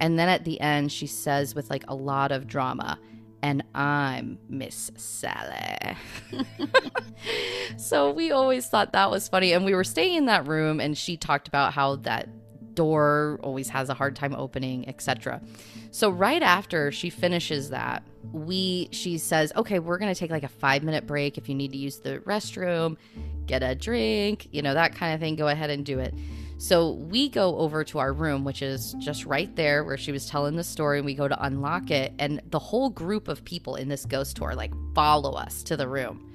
And 0.00 0.18
then 0.18 0.28
at 0.28 0.44
the 0.44 0.60
end, 0.60 0.92
she 0.92 1.06
says, 1.06 1.54
with 1.54 1.70
like 1.70 1.84
a 1.88 1.94
lot 1.94 2.32
of 2.32 2.46
drama, 2.46 2.98
and 3.44 3.62
I'm 3.74 4.38
Miss 4.48 4.90
Sally. 4.96 5.98
so 7.76 8.10
we 8.10 8.30
always 8.30 8.66
thought 8.66 8.92
that 8.92 9.10
was 9.10 9.28
funny. 9.28 9.52
And 9.52 9.66
we 9.66 9.74
were 9.74 9.84
staying 9.84 10.14
in 10.16 10.24
that 10.26 10.46
room, 10.46 10.80
and 10.80 10.96
she 10.96 11.18
talked 11.18 11.46
about 11.46 11.74
how 11.74 11.96
that 11.96 12.26
door 12.74 13.38
always 13.42 13.68
has 13.68 13.90
a 13.90 13.94
hard 13.94 14.16
time 14.16 14.34
opening, 14.34 14.88
etc. 14.88 15.42
So 15.90 16.08
right 16.08 16.42
after 16.42 16.90
she 16.90 17.10
finishes 17.10 17.68
that, 17.68 18.02
we 18.32 18.88
she 18.92 19.18
says, 19.18 19.52
"Okay, 19.54 19.78
we're 19.78 19.98
going 19.98 20.12
to 20.12 20.18
take 20.18 20.30
like 20.30 20.42
a 20.42 20.48
5-minute 20.48 21.06
break 21.06 21.36
if 21.36 21.46
you 21.46 21.54
need 21.54 21.72
to 21.72 21.78
use 21.78 21.98
the 21.98 22.20
restroom, 22.20 22.96
get 23.44 23.62
a 23.62 23.74
drink, 23.74 24.48
you 24.52 24.62
know, 24.62 24.72
that 24.72 24.94
kind 24.94 25.12
of 25.12 25.20
thing, 25.20 25.36
go 25.36 25.48
ahead 25.48 25.68
and 25.68 25.84
do 25.84 25.98
it." 25.98 26.14
So 26.56 26.92
we 26.92 27.28
go 27.28 27.58
over 27.58 27.84
to 27.84 27.98
our 27.98 28.12
room, 28.12 28.44
which 28.44 28.62
is 28.62 28.94
just 29.00 29.26
right 29.26 29.54
there 29.56 29.84
where 29.84 29.96
she 29.98 30.12
was 30.12 30.26
telling 30.26 30.56
the 30.56 30.64
story, 30.64 30.98
and 30.98 31.04
we 31.06 31.14
go 31.14 31.28
to 31.28 31.44
unlock 31.44 31.90
it. 31.90 32.12
And 32.18 32.40
the 32.50 32.58
whole 32.58 32.90
group 32.90 33.28
of 33.28 33.44
people 33.44 33.76
in 33.76 33.88
this 33.88 34.06
ghost 34.06 34.36
tour 34.36 34.54
like 34.54 34.72
follow 34.94 35.32
us 35.32 35.62
to 35.64 35.76
the 35.76 35.88
room. 35.88 36.30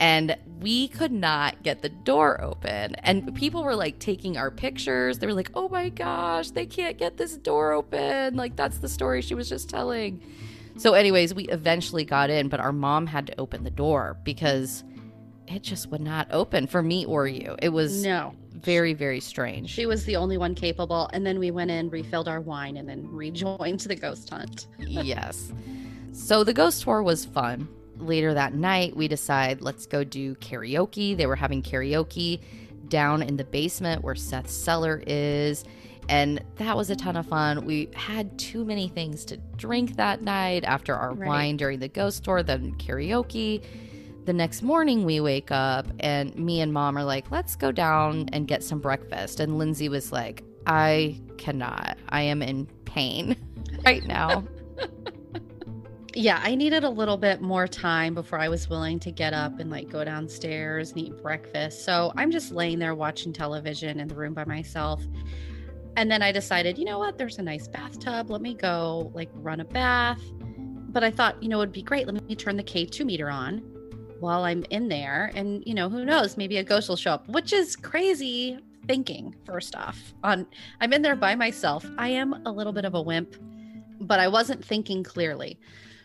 and 0.00 0.36
we 0.60 0.88
could 0.88 1.12
not 1.12 1.62
get 1.62 1.82
the 1.82 1.88
door 1.90 2.40
open. 2.42 2.94
And 2.96 3.34
people 3.34 3.62
were 3.62 3.76
like 3.76 3.98
taking 3.98 4.36
our 4.38 4.50
pictures. 4.50 5.18
They 5.18 5.26
were 5.26 5.34
like, 5.34 5.50
oh 5.54 5.68
my 5.68 5.90
gosh, 5.90 6.50
they 6.50 6.66
can't 6.66 6.96
get 6.98 7.16
this 7.18 7.36
door 7.36 7.72
open. 7.72 8.34
Like, 8.36 8.56
that's 8.56 8.78
the 8.78 8.88
story 8.88 9.20
she 9.22 9.34
was 9.34 9.48
just 9.48 9.68
telling. 9.70 10.22
So, 10.76 10.94
anyways, 10.94 11.34
we 11.34 11.44
eventually 11.48 12.04
got 12.04 12.30
in, 12.30 12.48
but 12.48 12.60
our 12.60 12.72
mom 12.72 13.06
had 13.06 13.26
to 13.26 13.38
open 13.38 13.64
the 13.64 13.70
door 13.70 14.16
because 14.24 14.84
it 15.50 15.62
just 15.62 15.88
would 15.90 16.00
not 16.00 16.28
open 16.30 16.66
for 16.66 16.82
me 16.82 17.04
or 17.04 17.26
you. 17.26 17.56
It 17.60 17.70
was 17.70 18.04
no 18.04 18.34
very, 18.52 18.94
very 18.94 19.20
strange. 19.20 19.70
She 19.70 19.86
was 19.86 20.04
the 20.04 20.16
only 20.16 20.36
one 20.36 20.54
capable. 20.54 21.08
And 21.12 21.24
then 21.24 21.38
we 21.38 21.50
went 21.50 21.70
in, 21.70 21.88
refilled 21.90 22.28
our 22.28 22.40
wine, 22.40 22.76
and 22.76 22.88
then 22.88 23.08
rejoined 23.10 23.80
the 23.80 23.96
ghost 23.96 24.28
hunt. 24.30 24.66
yes. 24.78 25.52
So 26.12 26.44
the 26.44 26.52
ghost 26.52 26.82
tour 26.82 27.02
was 27.02 27.24
fun 27.24 27.68
later 28.00 28.34
that 28.34 28.54
night, 28.54 28.96
we 28.96 29.08
decide 29.08 29.60
let's 29.60 29.86
go 29.86 30.04
do 30.04 30.34
karaoke. 30.36 31.16
They 31.16 31.26
were 31.26 31.36
having 31.36 31.62
karaoke 31.62 32.40
down 32.88 33.22
in 33.22 33.36
the 33.36 33.44
basement 33.44 34.02
where 34.02 34.14
Seth's 34.14 34.52
cellar 34.52 35.02
is. 35.06 35.64
And 36.08 36.42
that 36.56 36.76
was 36.76 36.90
a 36.90 36.96
ton 36.96 37.16
of 37.16 37.26
fun. 37.26 37.64
We 37.64 37.88
had 37.94 38.36
too 38.38 38.64
many 38.64 38.88
things 38.88 39.24
to 39.26 39.36
drink 39.56 39.96
that 39.96 40.22
night 40.22 40.64
after 40.64 40.94
our 40.94 41.14
right. 41.14 41.28
wine 41.28 41.56
during 41.56 41.78
the 41.78 41.88
ghost 41.88 42.24
tour, 42.24 42.42
then 42.42 42.72
karaoke. 42.78 43.62
The 44.26 44.34
next 44.34 44.62
morning, 44.62 45.04
we 45.04 45.18
wake 45.20 45.50
up 45.50 45.86
and 46.00 46.34
me 46.36 46.60
and 46.60 46.72
mom 46.72 46.98
are 46.98 47.04
like, 47.04 47.30
let's 47.30 47.56
go 47.56 47.72
down 47.72 48.28
and 48.32 48.46
get 48.46 48.62
some 48.62 48.78
breakfast. 48.78 49.40
And 49.40 49.56
Lindsay 49.56 49.88
was 49.88 50.12
like, 50.12 50.44
I 50.66 51.18
cannot. 51.38 51.96
I 52.10 52.22
am 52.22 52.42
in 52.42 52.66
pain 52.84 53.34
right 53.86 54.04
now. 54.04 54.44
yeah, 56.14 56.38
I 56.42 56.54
needed 56.54 56.84
a 56.84 56.88
little 56.90 57.16
bit 57.16 57.40
more 57.40 57.66
time 57.66 58.12
before 58.12 58.38
I 58.38 58.50
was 58.50 58.68
willing 58.68 59.00
to 59.00 59.10
get 59.10 59.32
up 59.32 59.58
and 59.58 59.70
like 59.70 59.88
go 59.88 60.04
downstairs 60.04 60.90
and 60.90 61.00
eat 61.00 61.22
breakfast. 61.22 61.86
So 61.86 62.12
I'm 62.14 62.30
just 62.30 62.52
laying 62.52 62.78
there 62.78 62.94
watching 62.94 63.32
television 63.32 63.98
in 64.00 64.06
the 64.06 64.14
room 64.14 64.34
by 64.34 64.44
myself. 64.44 65.02
And 65.96 66.10
then 66.10 66.22
I 66.22 66.30
decided, 66.30 66.76
you 66.76 66.84
know 66.84 66.98
what? 66.98 67.16
There's 67.16 67.38
a 67.38 67.42
nice 67.42 67.68
bathtub. 67.68 68.30
Let 68.30 68.42
me 68.42 68.52
go 68.52 69.10
like 69.14 69.30
run 69.34 69.60
a 69.60 69.64
bath. 69.64 70.20
But 70.90 71.04
I 71.04 71.10
thought, 71.10 71.42
you 71.42 71.48
know, 71.48 71.62
it'd 71.62 71.72
be 71.72 71.82
great. 71.82 72.06
Let 72.06 72.22
me 72.28 72.36
turn 72.36 72.58
the 72.58 72.62
K2 72.62 73.06
meter 73.06 73.30
on 73.30 73.79
while 74.20 74.44
I'm 74.44 74.64
in 74.70 74.88
there. 74.88 75.32
And, 75.34 75.62
you 75.66 75.74
know, 75.74 75.88
who 75.88 76.04
knows? 76.04 76.36
Maybe 76.36 76.58
a 76.58 76.64
ghost 76.64 76.88
will 76.88 76.96
show 76.96 77.12
up, 77.12 77.28
which 77.28 77.52
is 77.52 77.76
crazy 77.76 78.58
thinking, 78.86 79.34
first 79.44 79.74
off. 79.76 80.14
On 80.22 80.46
I'm 80.80 80.92
in 80.92 81.02
there 81.02 81.16
by 81.16 81.34
myself. 81.34 81.84
I 81.98 82.08
am 82.08 82.46
a 82.46 82.52
little 82.52 82.72
bit 82.72 82.84
of 82.84 82.94
a 82.94 83.02
wimp, 83.02 83.36
but 84.00 84.20
I 84.20 84.28
wasn't 84.28 84.64
thinking 84.64 85.02
clearly. 85.02 85.58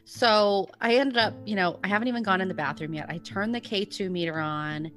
So 0.06 0.70
I 0.82 0.96
ended 0.96 1.18
up, 1.18 1.34
you 1.46 1.56
know, 1.56 1.80
I 1.84 1.88
haven't 1.88 2.08
even 2.08 2.24
gone 2.24 2.42
in 2.42 2.48
the 2.48 2.54
bathroom 2.54 2.94
yet. 2.94 3.08
I 3.10 3.18
turn 3.20 3.52
the 3.52 3.62
K2 3.62 4.10
meter 4.10 4.40
on 4.40 4.92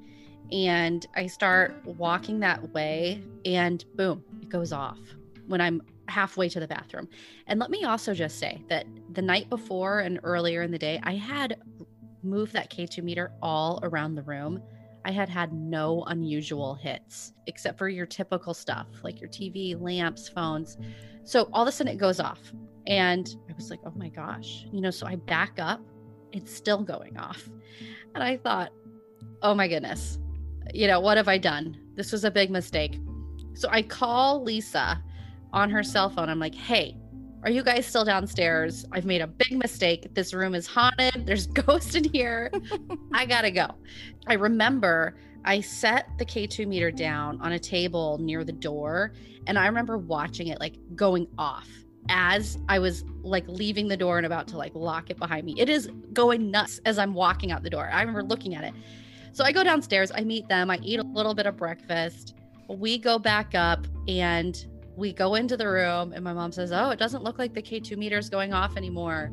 and 0.52 1.06
I 1.14 1.26
start 1.26 1.74
walking 1.84 2.40
that 2.40 2.72
way, 2.72 3.22
and 3.44 3.84
boom, 3.96 4.24
it 4.40 4.48
goes 4.48 4.72
off 4.72 4.98
when 5.46 5.60
I'm 5.60 5.82
halfway 6.08 6.48
to 6.48 6.60
the 6.60 6.66
bathroom. 6.66 7.08
And 7.46 7.60
let 7.60 7.70
me 7.70 7.84
also 7.84 8.14
just 8.14 8.38
say 8.38 8.62
that 8.68 8.86
the 9.12 9.22
night 9.22 9.50
before 9.50 10.00
and 10.00 10.20
earlier 10.22 10.62
in 10.62 10.70
the 10.70 10.78
day, 10.78 11.00
I 11.02 11.14
had 11.14 11.60
moved 12.22 12.52
that 12.52 12.70
K2 12.70 13.02
meter 13.02 13.32
all 13.42 13.80
around 13.82 14.14
the 14.14 14.22
room. 14.22 14.62
I 15.04 15.10
had 15.10 15.28
had 15.28 15.52
no 15.52 16.04
unusual 16.08 16.74
hits 16.74 17.32
except 17.46 17.78
for 17.78 17.88
your 17.88 18.06
typical 18.06 18.52
stuff 18.52 18.86
like 19.02 19.20
your 19.20 19.30
TV, 19.30 19.80
lamps, 19.80 20.28
phones. 20.28 20.76
So 21.24 21.48
all 21.52 21.62
of 21.62 21.68
a 21.68 21.72
sudden 21.72 21.92
it 21.92 21.98
goes 21.98 22.20
off. 22.20 22.40
And 22.86 23.36
I 23.48 23.52
was 23.54 23.70
like, 23.70 23.80
oh 23.84 23.92
my 23.96 24.08
gosh, 24.08 24.66
you 24.72 24.80
know, 24.80 24.90
so 24.90 25.06
I 25.06 25.16
back 25.16 25.58
up, 25.58 25.80
it's 26.32 26.52
still 26.54 26.82
going 26.82 27.16
off. 27.16 27.48
And 28.14 28.24
I 28.24 28.36
thought, 28.36 28.70
oh 29.42 29.54
my 29.54 29.68
goodness, 29.68 30.18
you 30.74 30.86
know, 30.86 31.00
what 31.00 31.16
have 31.16 31.28
I 31.28 31.38
done? 31.38 31.78
This 31.94 32.12
was 32.12 32.24
a 32.24 32.30
big 32.30 32.50
mistake. 32.50 32.98
So 33.54 33.68
I 33.70 33.82
call 33.82 34.42
Lisa 34.42 35.02
on 35.52 35.70
her 35.70 35.82
cell 35.82 36.10
phone. 36.10 36.28
I'm 36.28 36.38
like, 36.38 36.54
hey, 36.54 36.96
are 37.44 37.50
you 37.50 37.62
guys 37.62 37.86
still 37.86 38.04
downstairs? 38.04 38.84
I've 38.92 39.04
made 39.04 39.20
a 39.20 39.26
big 39.26 39.52
mistake. 39.52 40.12
This 40.14 40.34
room 40.34 40.54
is 40.54 40.66
haunted. 40.66 41.22
There's 41.26 41.46
ghosts 41.46 41.94
in 41.94 42.04
here. 42.04 42.50
I 43.12 43.26
gotta 43.26 43.50
go. 43.50 43.68
I 44.26 44.34
remember 44.34 45.16
I 45.44 45.60
set 45.60 46.08
the 46.18 46.24
K2 46.24 46.66
meter 46.66 46.90
down 46.90 47.40
on 47.40 47.52
a 47.52 47.58
table 47.58 48.18
near 48.18 48.44
the 48.44 48.52
door, 48.52 49.12
and 49.46 49.58
I 49.58 49.66
remember 49.66 49.96
watching 49.96 50.48
it 50.48 50.58
like 50.58 50.76
going 50.96 51.28
off 51.38 51.68
as 52.08 52.58
I 52.68 52.78
was 52.78 53.04
like 53.22 53.46
leaving 53.46 53.86
the 53.86 53.96
door 53.96 54.16
and 54.16 54.26
about 54.26 54.48
to 54.48 54.56
like 54.56 54.74
lock 54.74 55.10
it 55.10 55.18
behind 55.18 55.46
me. 55.46 55.54
It 55.58 55.68
is 55.68 55.90
going 56.12 56.50
nuts 56.50 56.80
as 56.86 56.98
I'm 56.98 57.14
walking 57.14 57.52
out 57.52 57.62
the 57.62 57.70
door. 57.70 57.88
I 57.92 58.00
remember 58.00 58.24
looking 58.24 58.54
at 58.54 58.64
it. 58.64 58.74
So 59.32 59.44
I 59.44 59.52
go 59.52 59.62
downstairs, 59.62 60.10
I 60.14 60.22
meet 60.22 60.48
them, 60.48 60.70
I 60.70 60.78
eat 60.82 60.98
a 60.98 61.04
little 61.04 61.34
bit 61.34 61.46
of 61.46 61.56
breakfast. 61.56 62.34
We 62.68 62.98
go 62.98 63.18
back 63.18 63.54
up 63.54 63.86
and 64.08 64.66
we 64.98 65.12
go 65.12 65.34
into 65.34 65.56
the 65.56 65.68
room 65.68 66.12
and 66.12 66.22
my 66.24 66.32
mom 66.32 66.52
says, 66.52 66.72
"Oh, 66.72 66.90
it 66.90 66.98
doesn't 66.98 67.22
look 67.22 67.38
like 67.38 67.54
the 67.54 67.62
K2 67.62 67.96
meter 67.96 68.18
is 68.18 68.28
going 68.28 68.52
off 68.52 68.76
anymore." 68.76 69.32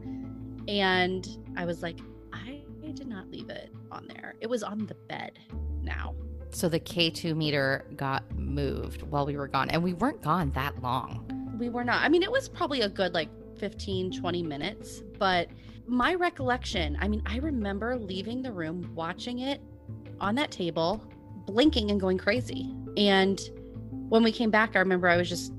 And 0.68 1.28
I 1.58 1.66
was 1.66 1.82
like, 1.82 2.00
"I 2.32 2.64
did 2.94 3.08
not 3.08 3.30
leave 3.30 3.50
it 3.50 3.72
on 3.92 4.08
there. 4.08 4.36
It 4.40 4.48
was 4.48 4.64
on 4.64 4.86
the 4.86 4.96
bed 4.96 5.40
now." 5.82 6.16
So 6.52 6.70
the 6.70 6.80
K2 6.80 7.36
meter 7.36 7.86
got 7.96 8.24
moved 8.38 9.02
while 9.02 9.26
we 9.26 9.36
were 9.36 9.48
gone 9.48 9.70
and 9.70 9.84
we 9.84 9.94
weren't 9.94 10.22
gone 10.22 10.52
that 10.52 10.82
long 10.82 11.26
we 11.58 11.70
were 11.70 11.84
not. 11.84 12.02
I 12.04 12.10
mean, 12.10 12.24
it 12.24 12.32
was 12.32 12.50
probably 12.50 12.82
a 12.82 12.90
good 12.90 13.14
like 13.14 13.30
15, 13.58 14.12
20 14.12 14.44
minutes, 14.44 15.04
but 15.18 15.48
my 15.88 16.16
recollection, 16.16 16.98
I 17.00 17.08
mean, 17.08 17.22
I 17.26 17.38
remember 17.38 17.98
leaving 17.98 18.42
the 18.42 18.52
room, 18.52 18.92
watching 18.96 19.40
it 19.40 19.62
on 20.20 20.36
that 20.36 20.52
table, 20.52 21.04
blinking 21.46 21.92
and 21.92 22.00
going 22.00 22.18
crazy. 22.18 22.74
And 22.98 23.40
when 24.10 24.24
we 24.24 24.32
came 24.32 24.52
back, 24.52 24.76
I 24.76 24.80
remember 24.80 25.08
I 25.08 25.18
was 25.18 25.30
just, 25.30 25.54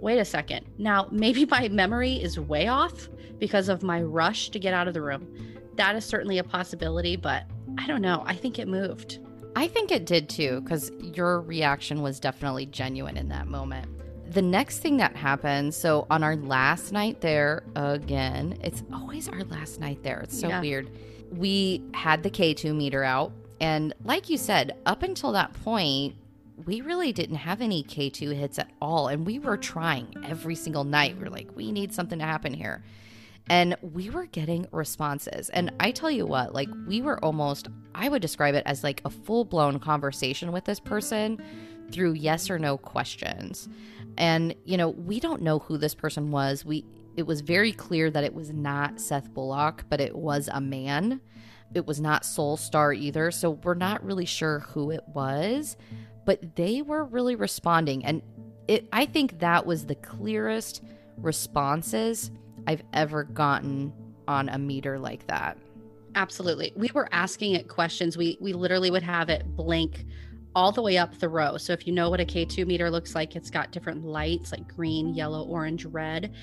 wait 0.00 0.18
a 0.18 0.24
second. 0.24 0.66
Now, 0.78 1.08
maybe 1.12 1.44
my 1.46 1.68
memory 1.68 2.14
is 2.14 2.38
way 2.38 2.68
off 2.68 3.08
because 3.38 3.68
of 3.68 3.82
my 3.82 4.02
rush 4.02 4.50
to 4.50 4.58
get 4.58 4.74
out 4.74 4.88
of 4.88 4.94
the 4.94 5.02
room. 5.02 5.26
That 5.76 5.94
is 5.96 6.04
certainly 6.04 6.38
a 6.38 6.44
possibility, 6.44 7.16
but 7.16 7.44
I 7.78 7.86
don't 7.86 8.02
know. 8.02 8.22
I 8.26 8.34
think 8.34 8.58
it 8.58 8.66
moved. 8.66 9.18
I 9.54 9.68
think 9.68 9.90
it 9.90 10.06
did 10.06 10.28
too, 10.28 10.60
because 10.60 10.90
your 11.00 11.40
reaction 11.40 12.02
was 12.02 12.20
definitely 12.20 12.66
genuine 12.66 13.16
in 13.16 13.28
that 13.28 13.46
moment 13.46 13.88
the 14.28 14.42
next 14.42 14.78
thing 14.80 14.98
that 14.98 15.16
happened, 15.16 15.74
so 15.74 16.06
on 16.10 16.22
our 16.22 16.36
last 16.36 16.92
night 16.92 17.20
there, 17.20 17.64
again, 17.74 18.58
it's 18.62 18.82
always 18.92 19.28
our 19.28 19.42
last 19.44 19.80
night 19.80 20.02
there. 20.02 20.20
It's 20.20 20.38
so 20.38 20.48
yeah. 20.48 20.60
weird. 20.60 20.90
We 21.32 21.82
had 21.94 22.22
the 22.22 22.30
K2 22.30 22.76
meter 22.76 23.02
out. 23.02 23.32
And 23.60 23.94
like 24.04 24.28
you 24.28 24.36
said, 24.36 24.76
up 24.86 25.02
until 25.02 25.32
that 25.32 25.52
point, 25.64 26.14
we 26.66 26.80
really 26.80 27.12
didn't 27.12 27.36
have 27.36 27.60
any 27.60 27.82
K2 27.82 28.34
hits 28.34 28.58
at 28.58 28.70
all. 28.80 29.08
And 29.08 29.26
we 29.26 29.38
were 29.38 29.56
trying 29.56 30.14
every 30.24 30.54
single 30.54 30.84
night. 30.84 31.16
We 31.18 31.26
are 31.26 31.30
like, 31.30 31.48
we 31.54 31.72
need 31.72 31.92
something 31.92 32.18
to 32.18 32.24
happen 32.24 32.52
here. 32.52 32.84
And 33.50 33.76
we 33.80 34.10
were 34.10 34.26
getting 34.26 34.66
responses. 34.72 35.48
And 35.50 35.72
I 35.80 35.90
tell 35.90 36.10
you 36.10 36.26
what, 36.26 36.54
like, 36.54 36.68
we 36.86 37.00
were 37.00 37.22
almost, 37.24 37.68
I 37.94 38.08
would 38.08 38.20
describe 38.20 38.54
it 38.54 38.62
as 38.66 38.84
like 38.84 39.00
a 39.04 39.10
full 39.10 39.44
blown 39.44 39.78
conversation 39.78 40.52
with 40.52 40.64
this 40.64 40.80
person 40.80 41.42
through 41.90 42.12
yes 42.12 42.50
or 42.50 42.58
no 42.58 42.76
questions. 42.76 43.68
And, 44.18 44.54
you 44.64 44.76
know, 44.76 44.90
we 44.90 45.20
don't 45.20 45.42
know 45.42 45.60
who 45.60 45.78
this 45.78 45.94
person 45.94 46.30
was. 46.30 46.64
We 46.64 46.84
it 47.18 47.26
was 47.26 47.40
very 47.40 47.72
clear 47.72 48.12
that 48.12 48.22
it 48.22 48.32
was 48.32 48.52
not 48.52 49.00
Seth 49.00 49.34
Bullock, 49.34 49.84
but 49.88 50.00
it 50.00 50.14
was 50.14 50.48
a 50.52 50.60
man. 50.60 51.20
It 51.74 51.84
was 51.84 52.00
not 52.00 52.24
Sol 52.24 52.56
Star 52.56 52.92
either. 52.92 53.32
So 53.32 53.50
we're 53.50 53.74
not 53.74 54.04
really 54.04 54.24
sure 54.24 54.60
who 54.60 54.92
it 54.92 55.02
was, 55.08 55.76
but 56.28 56.56
they 56.56 56.82
were 56.82 57.04
really 57.04 57.36
responding. 57.36 58.04
And 58.04 58.20
it 58.68 58.86
I 58.92 59.06
think 59.06 59.38
that 59.38 59.64
was 59.64 59.86
the 59.86 59.94
clearest 59.94 60.84
responses 61.16 62.30
I've 62.66 62.82
ever 62.92 63.24
gotten 63.24 63.94
on 64.28 64.50
a 64.50 64.58
meter 64.58 64.98
like 64.98 65.26
that. 65.28 65.56
Absolutely. 66.16 66.74
We 66.76 66.90
were 66.92 67.08
asking 67.12 67.54
it 67.54 67.66
questions. 67.68 68.18
We 68.18 68.36
we 68.42 68.52
literally 68.52 68.90
would 68.90 69.02
have 69.02 69.30
it 69.30 69.56
blank 69.56 70.04
all 70.54 70.70
the 70.70 70.82
way 70.82 70.98
up 70.98 71.18
the 71.18 71.30
row. 71.30 71.56
So 71.56 71.72
if 71.72 71.86
you 71.86 71.94
know 71.94 72.10
what 72.10 72.20
a 72.20 72.26
K2 72.26 72.66
meter 72.66 72.90
looks 72.90 73.14
like, 73.14 73.34
it's 73.34 73.48
got 73.48 73.72
different 73.72 74.04
lights 74.04 74.52
like 74.52 74.68
green, 74.68 75.06
mm-hmm. 75.06 75.14
yellow, 75.14 75.44
orange, 75.44 75.86
red. 75.86 76.34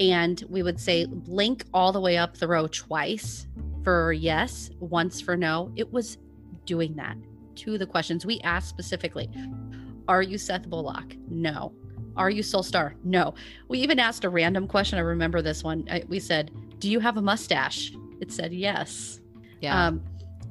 And 0.00 0.42
we 0.48 0.62
would 0.62 0.80
say 0.80 1.04
blink 1.04 1.66
all 1.74 1.92
the 1.92 2.00
way 2.00 2.16
up 2.16 2.38
the 2.38 2.48
row 2.48 2.68
twice 2.68 3.46
for 3.84 4.14
yes, 4.14 4.70
once 4.80 5.20
for 5.20 5.36
no. 5.36 5.72
It 5.76 5.92
was 5.92 6.16
doing 6.64 6.96
that 6.96 7.18
to 7.56 7.78
the 7.78 7.86
questions 7.86 8.26
we 8.26 8.40
asked 8.40 8.68
specifically. 8.68 9.30
Are 10.08 10.22
you 10.22 10.38
Seth 10.38 10.68
Bullock? 10.68 11.16
No. 11.28 11.72
Are 12.16 12.30
you 12.30 12.42
Sol 12.42 12.62
Star? 12.62 12.94
No. 13.04 13.34
We 13.68 13.78
even 13.80 13.98
asked 13.98 14.24
a 14.24 14.30
random 14.30 14.66
question. 14.66 14.98
I 14.98 15.02
remember 15.02 15.42
this 15.42 15.62
one. 15.62 15.86
we 16.08 16.18
said, 16.18 16.50
Do 16.78 16.90
you 16.90 17.00
have 17.00 17.16
a 17.16 17.22
mustache? 17.22 17.92
It 18.20 18.32
said 18.32 18.52
yes. 18.52 19.20
Yeah. 19.60 19.86
Um, 19.86 20.02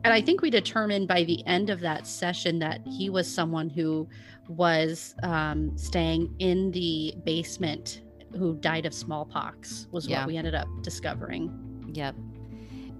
and 0.04 0.14
I 0.14 0.22
think 0.22 0.42
we 0.42 0.52
determined 0.52 1.08
by 1.08 1.24
the 1.24 1.46
end 1.48 1.72
of 1.72 1.80
that 1.80 2.06
session 2.06 2.60
that 2.60 2.82
he 2.86 3.10
was 3.10 3.32
someone 3.32 3.70
who 3.70 4.08
was 4.48 5.16
um, 5.24 5.76
staying 5.78 6.36
in 6.38 6.70
the 6.72 7.16
basement 7.26 8.02
who 8.38 8.56
died 8.58 8.86
of 8.86 8.94
smallpox, 8.94 9.88
was 9.92 10.08
yeah. 10.08 10.20
what 10.20 10.28
we 10.28 10.38
ended 10.38 10.54
up 10.54 10.68
discovering. 10.82 11.52
Yep. 11.94 12.16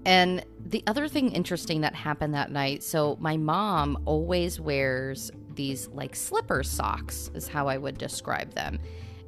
And 0.06 0.44
the 0.64 0.84
other 0.86 1.08
thing 1.08 1.32
interesting 1.32 1.80
that 1.80 1.94
happened 1.94 2.32
that 2.34 2.52
night 2.52 2.84
so, 2.84 3.18
my 3.20 3.36
mom 3.36 4.00
always 4.04 4.60
wears 4.60 5.32
these 5.56 5.88
like 5.88 6.14
slipper 6.14 6.62
socks, 6.62 7.28
is 7.34 7.48
how 7.48 7.66
I 7.66 7.76
would 7.76 7.98
describe 7.98 8.54
them. 8.54 8.78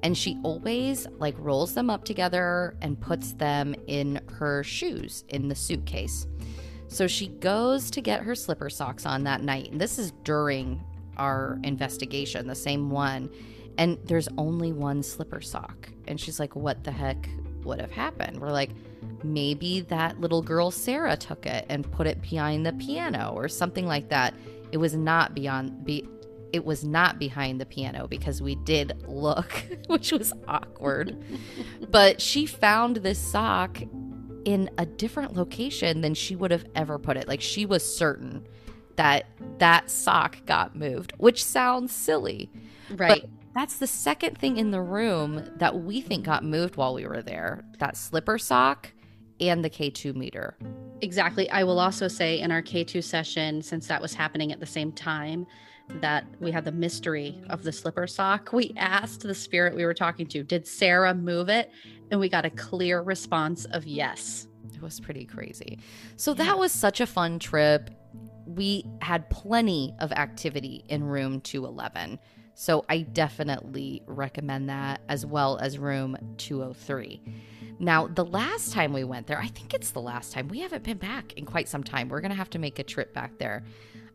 And 0.05 0.17
she 0.17 0.39
always 0.45 1.09
like 1.19 1.35
rolls 1.39 1.75
them 1.75 1.91
up 1.91 2.05
together 2.05 2.77
and 2.81 2.99
puts 3.01 3.33
them 3.33 3.75
in 3.89 4.21
her 4.35 4.63
shoes 4.63 5.25
in 5.29 5.49
the 5.49 5.57
suitcase. 5.57 6.29
So 6.87 7.09
she 7.09 7.27
goes 7.27 7.91
to 7.91 8.01
get 8.01 8.23
her 8.23 8.37
slipper 8.37 8.71
socks 8.71 9.05
on 9.05 9.25
that 9.25 9.43
night. 9.43 9.73
And 9.73 9.81
this 9.81 9.99
is 9.99 10.13
during 10.23 10.81
our 11.17 11.59
investigation, 11.65 12.47
the 12.47 12.55
same 12.55 12.89
one. 12.89 13.31
And 13.79 13.99
there's 14.05 14.29
only 14.39 14.73
one 14.73 15.03
slipper 15.03 15.41
sock. 15.41 15.89
And 16.07 16.21
she's 16.21 16.39
like, 16.39 16.55
What 16.55 16.85
the 16.85 16.93
heck 16.93 17.29
would 17.65 17.81
have 17.81 17.91
happened? 17.91 18.41
We're 18.41 18.53
like, 18.53 18.71
maybe 19.25 19.81
that 19.83 20.21
little 20.21 20.43
girl 20.43 20.71
Sarah 20.71 21.17
took 21.17 21.47
it 21.47 21.67
and 21.69 21.91
put 21.91 22.07
it 22.07 22.21
behind 22.23 22.65
the 22.65 22.73
piano 22.75 23.33
or 23.35 23.49
something 23.49 23.87
like 23.87 24.09
that. 24.09 24.35
It 24.73 24.79
was 24.79 24.95
not 24.95 25.35
beyond 25.35 25.85
be 25.85 26.07
it 26.53 26.65
was 26.65 26.83
not 26.83 27.19
behind 27.19 27.61
the 27.61 27.67
piano 27.67 28.07
because 28.09 28.41
we 28.41 28.55
did 28.55 29.05
look, 29.07 29.67
which 29.87 30.13
was 30.13 30.33
awkward. 30.47 31.23
but 31.91 32.21
she 32.21 32.47
found 32.47 32.97
this 32.97 33.19
sock 33.19 33.81
in 34.45 34.71
a 34.79 34.87
different 34.87 35.35
location 35.35 36.01
than 36.01 36.15
she 36.15 36.35
would 36.35 36.51
have 36.51 36.65
ever 36.75 36.99
put 36.99 37.17
it. 37.17 37.29
Like 37.29 37.41
she 37.41 37.67
was 37.67 37.85
certain 37.85 38.47
that 38.97 39.27
that 39.59 39.91
sock 39.91 40.45
got 40.47 40.75
moved, 40.75 41.13
which 41.19 41.45
sounds 41.45 41.93
silly. 41.93 42.51
Right. 42.91 43.23
But 43.23 43.31
that's 43.55 43.79
the 43.79 43.87
second 43.87 44.39
thing 44.39 44.57
in 44.57 44.71
the 44.71 44.81
room 44.81 45.51
that 45.57 45.83
we 45.83 46.01
think 46.01 46.25
got 46.25 46.45
moved 46.45 46.77
while 46.77 46.95
we 46.95 47.07
were 47.07 47.23
there. 47.23 47.65
That 47.79 47.97
slipper 47.97 48.39
sock 48.39 48.93
and 49.41 49.65
the 49.65 49.71
K2 49.71 50.15
meter. 50.15 50.57
Exactly. 51.01 51.49
I 51.51 51.65
will 51.65 51.79
also 51.79 52.09
say 52.09 52.41
in 52.41 52.51
our 52.51 52.63
K2 52.63 53.03
session, 53.03 53.63
since 53.63 53.87
that 53.87 54.03
was 54.03 54.15
happening 54.15 54.53
at 54.53 54.61
the 54.61 54.67
same 54.67 54.93
time, 54.93 55.47
that 56.01 56.27
we 56.41 56.51
had 56.51 56.65
the 56.65 56.73
mystery 56.73 57.41
of 57.49 57.63
the 57.63 57.73
slipper 57.73 58.07
sock. 58.07 58.53
We 58.53 58.75
asked 58.77 59.23
the 59.23 59.35
spirit 59.35 59.75
we 59.75 59.85
were 59.85 59.95
talking 59.95 60.27
to, 60.27 60.43
did 60.43 60.67
Sarah 60.67 61.15
move 61.15 61.49
it? 61.49 61.71
And 62.11 62.21
we 62.21 62.29
got 62.29 62.45
a 62.45 62.51
clear 62.51 63.01
response 63.03 63.65
of 63.67 63.87
yes. 63.87 64.49
It 64.75 64.83
was 64.83 65.01
pretty 65.01 65.25
crazy. 65.25 65.79
So 66.17 66.33
yeah. 66.33 66.45
that 66.45 66.59
was 66.59 66.73
such 66.73 67.01
a 67.01 67.07
fun 67.07 67.39
trip. 67.39 67.91
We 68.47 68.85
had 69.01 69.29
plenty 69.31 69.95
of 69.99 70.13
activity 70.13 70.85
in 70.89 71.05
room 71.05 71.41
211. 71.41 72.19
So 72.61 72.85
I 72.89 73.03
definitely 73.03 74.03
recommend 74.07 74.69
that 74.69 75.01
as 75.09 75.25
well 75.25 75.59
as 75.59 75.79
room 75.79 76.17
203. 76.39 77.23
Now, 77.79 78.09
the 78.09 78.25
last 78.25 78.73
time 78.73 78.93
we 78.93 79.05
went 79.05 79.29
there, 79.29 79.39
I 79.39 79.47
think 79.47 79.75
it's 79.75 79.93
the 79.93 80.01
last 80.01 80.33
time, 80.33 80.49
we 80.49 80.59
haven't 80.59 80.83
been 80.83 80.99
back 80.99 81.35
in 81.35 81.45
quite 81.47 81.69
some 81.69 81.85
time. 81.85 82.09
We're 82.09 82.21
going 82.21 82.33
to 82.33 82.37
have 82.37 82.51
to 82.51 82.59
make 82.59 82.81
a 82.81 82.83
trip 82.83 83.15
back 83.15 83.39
there. 83.39 83.63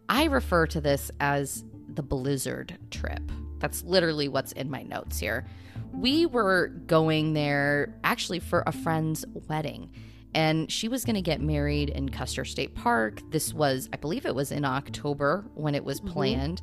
I 0.10 0.26
refer 0.26 0.68
to 0.68 0.82
this 0.82 1.10
as 1.22 1.64
the 1.88 2.04
blizzard 2.04 2.78
trip. 2.92 3.22
That's 3.60 3.82
literally 3.82 4.28
what's 4.28 4.52
in 4.52 4.70
my 4.70 4.84
notes 4.84 5.20
here. 5.20 5.48
We 5.94 6.26
were 6.26 6.68
going 6.86 7.32
there 7.32 7.96
actually 8.04 8.40
for 8.40 8.66
a 8.68 8.74
friend's 8.74 9.24
wedding, 9.48 9.90
and 10.36 10.72
she 10.72 10.88
was 10.88 11.06
going 11.06 11.16
to 11.16 11.22
get 11.22 11.42
married 11.42 11.90
in 11.90 12.10
Custer 12.10 12.46
State 12.46 12.76
Park. 12.76 13.22
This 13.32 13.54
was, 13.54 13.90
I 13.94 13.98
believe 13.98 14.26
it 14.26 14.36
was 14.36 14.52
in 14.52 14.66
October 14.66 15.46
when 15.54 15.76
it 15.76 15.84
was 15.84 16.00
mm-hmm. 16.00 16.14
planned. 16.14 16.62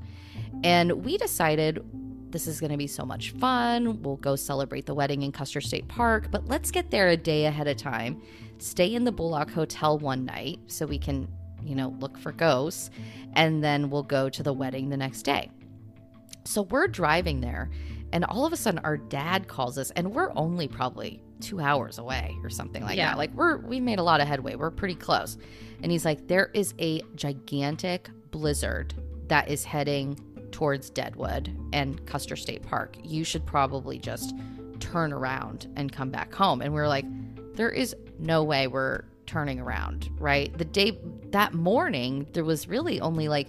And 0.65 1.05
we 1.05 1.17
decided 1.17 1.85
this 2.31 2.47
is 2.47 2.61
going 2.61 2.71
to 2.71 2.77
be 2.77 2.87
so 2.87 3.05
much 3.05 3.33
fun. 3.33 4.03
We'll 4.03 4.17
go 4.17 4.37
celebrate 4.37 4.87
the 4.87 4.95
wedding 4.95 5.23
in 5.23 5.33
Custer 5.33 5.61
State 5.61 5.89
Park, 5.89 6.31
but 6.31 6.47
let's 6.47 6.71
get 6.71 6.91
there 6.91 7.09
a 7.09 7.17
day 7.17 7.47
ahead 7.47 7.67
of 7.69 7.77
time. 7.77 8.23
Stay 8.59 8.95
in 8.95 9.05
the 9.05 9.13
Bullock 9.13 9.51
Hotel 9.51 9.99
one 9.99 10.25
night 10.25 10.61
so 10.67 10.87
we 10.87 10.99
can, 10.99 11.29
you 11.63 11.75
know, 11.75 11.97
look 11.99 12.19
for 12.19 12.33
ghosts, 12.33 12.91
and 13.33 13.65
then 13.65 13.91
we'll 13.91 14.03
go 14.03 14.29
to 14.29 14.43
the 14.43 14.53
wedding 14.53 14.89
the 14.91 14.97
next 14.97 15.23
day. 15.23 15.51
So 16.45 16.63
we're 16.63 16.89
driving 16.89 17.41
there, 17.41 17.71
and 18.13 18.25
all 18.25 18.45
of 18.45 18.53
a 18.53 18.57
sudden 18.57 18.81
our 18.85 18.97
dad 18.97 19.49
calls 19.49 19.79
us, 19.79 19.91
and 19.93 20.13
we're 20.15 20.33
only 20.37 20.69
probably 20.69 21.23
two 21.41 21.61
hours 21.61 21.99
away 21.99 22.37
or 22.43 22.51
something 22.51 22.83
like 22.83 22.97
yeah. 22.97 23.11
that. 23.11 23.19
Like 23.19 23.33
we're 23.35 23.59
we 23.59 23.81
made 23.81 23.99
a 23.99 24.03
lot 24.03 24.21
of 24.21 24.29
headway. 24.29 24.57
We're 24.57 24.71
pretty 24.71 24.95
close. 24.95 25.39
And 25.83 25.91
he's 25.91 26.05
like, 26.05 26.29
there 26.29 26.51
is 26.53 26.75
a 26.79 27.03
gigantic 27.15 28.11
blizzard 28.31 28.95
that 29.29 29.49
is 29.49 29.65
heading 29.65 30.19
towards 30.51 30.91
Deadwood 30.91 31.57
and 31.73 32.05
Custer 32.07 32.37
State 32.37 32.63
Park. 32.63 32.97
You 33.03 33.25
should 33.25 33.47
probably 33.47 33.99
just 33.99 34.35
turn 34.81 35.13
around 35.13 35.73
and 35.77 35.93
come 35.93 36.11
back 36.11 36.35
home. 36.35 36.61
And 36.61 36.75
we 36.75 36.81
are 36.81 36.89
like, 36.89 37.05
there 37.55 37.71
is 37.71 37.95
no 38.19 38.43
way 38.43 38.67
we're 38.67 39.05
turning 39.27 39.61
around, 39.61 40.11
right? 40.19 40.57
The 40.59 40.65
day 40.65 40.99
that 41.31 41.55
morning, 41.55 42.27
there 42.33 42.45
was 42.45 42.67
really 42.67 43.01
only 43.01 43.29
like 43.29 43.49